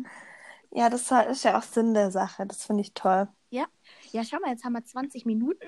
Ja, 0.72 0.90
das 0.90 1.10
ist 1.12 1.44
ja 1.44 1.58
auch 1.58 1.64
Sinn 1.64 1.94
der 1.94 2.12
Sache. 2.12 2.46
Das 2.46 2.66
finde 2.66 2.82
ich 2.82 2.94
toll. 2.94 3.28
Ja. 3.50 3.66
Ja, 4.12 4.24
schau 4.24 4.38
mal, 4.40 4.52
jetzt 4.52 4.64
haben 4.64 4.74
wir 4.74 4.84
20 4.86 5.26
Minuten. 5.26 5.68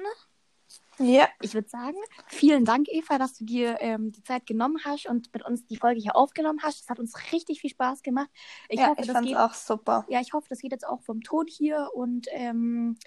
Ja. 1.01 1.27
Ich 1.41 1.53
würde 1.53 1.67
sagen, 1.67 1.97
vielen 2.27 2.65
Dank, 2.65 2.87
Eva, 2.89 3.17
dass 3.17 3.33
du 3.33 3.45
dir 3.45 3.77
ähm, 3.79 4.11
die 4.11 4.23
Zeit 4.23 4.45
genommen 4.45 4.77
hast 4.85 5.07
und 5.07 5.33
mit 5.33 5.43
uns 5.43 5.65
die 5.65 5.77
Folge 5.77 5.99
hier 5.99 6.15
aufgenommen 6.15 6.59
hast. 6.61 6.81
Es 6.81 6.89
hat 6.89 6.99
uns 6.99 7.15
richtig 7.31 7.61
viel 7.61 7.71
Spaß 7.71 8.03
gemacht. 8.03 8.29
Ich 8.69 8.79
ja, 8.79 8.89
hoffe, 8.89 9.01
ich 9.01 9.07
das 9.07 9.15
fand's 9.15 9.29
geht. 9.29 9.37
auch 9.37 9.53
super. 9.53 10.05
Ja, 10.09 10.21
ich 10.21 10.33
hoffe, 10.33 10.47
das 10.49 10.59
geht 10.59 10.71
jetzt 10.71 10.87
auch 10.87 11.01
vom 11.01 11.21
Ton 11.21 11.47
hier 11.47 11.89
und 11.93 12.27
ähm, 12.31 12.97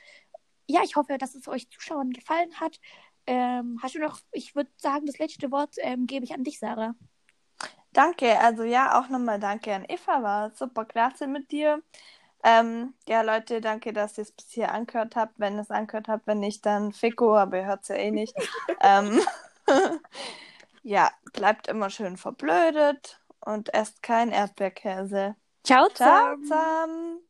ja, 0.67 0.81
ich 0.83 0.97
hoffe, 0.97 1.19
dass 1.19 1.35
es 1.35 1.47
euch 1.47 1.71
Zuschauern 1.71 2.11
gefallen 2.11 2.59
hat. 2.59 2.81
Ähm, 3.27 3.79
hast 3.83 3.95
du 3.95 4.01
noch, 4.01 4.21
ich 4.33 4.55
würde 4.55 4.71
sagen, 4.77 5.07
das 5.07 5.19
letzte 5.19 5.51
Wort 5.51 5.77
ähm, 5.79 6.07
gebe 6.07 6.25
ich 6.25 6.35
an 6.35 6.45
dich, 6.45 6.59
Sarah. 6.59 6.95
Danke, 7.93 8.41
also 8.41 8.65
ja, 8.65 8.99
auch 8.99 9.09
nochmal 9.09 9.39
danke 9.39 9.73
an 9.73 9.85
Eva, 9.89 10.23
war 10.23 10.51
super 10.51 10.85
klasse 10.85 11.29
mit 11.29 11.53
dir. 11.53 11.81
Ähm, 12.45 12.93
ja, 13.09 13.23
Leute, 13.23 13.63
danke, 13.63 13.95
dass 13.95 14.19
ihr 14.19 14.23
es 14.23 14.33
bis 14.33 14.51
hier 14.51 14.71
angehört 14.71 15.17
habt. 15.17 15.33
Wenn 15.39 15.55
ihr 15.57 15.63
es 15.63 15.71
angehört 15.71 16.09
habt, 16.09 16.27
wenn 16.27 16.41
nicht, 16.41 16.65
dann 16.67 16.93
Fico, 16.93 17.35
aber 17.37 17.59
ihr 17.59 17.67
hört 17.67 17.83
es 17.83 17.89
ja 17.89 17.97
eh 17.97 18.11
nicht. 18.11 18.37
ähm, 18.83 19.21
ja, 20.83 21.11
bleibt 21.33 21.69
immer 21.69 21.89
schön 21.89 22.19
verblödet 22.19 23.19
und 23.41 23.73
esst 23.73 24.03
kein 24.03 24.31
Erdbeerkäse. 24.31 25.37
Ciao, 25.65 25.89
Ciao 25.89 26.37
zusammen. 26.37 27.24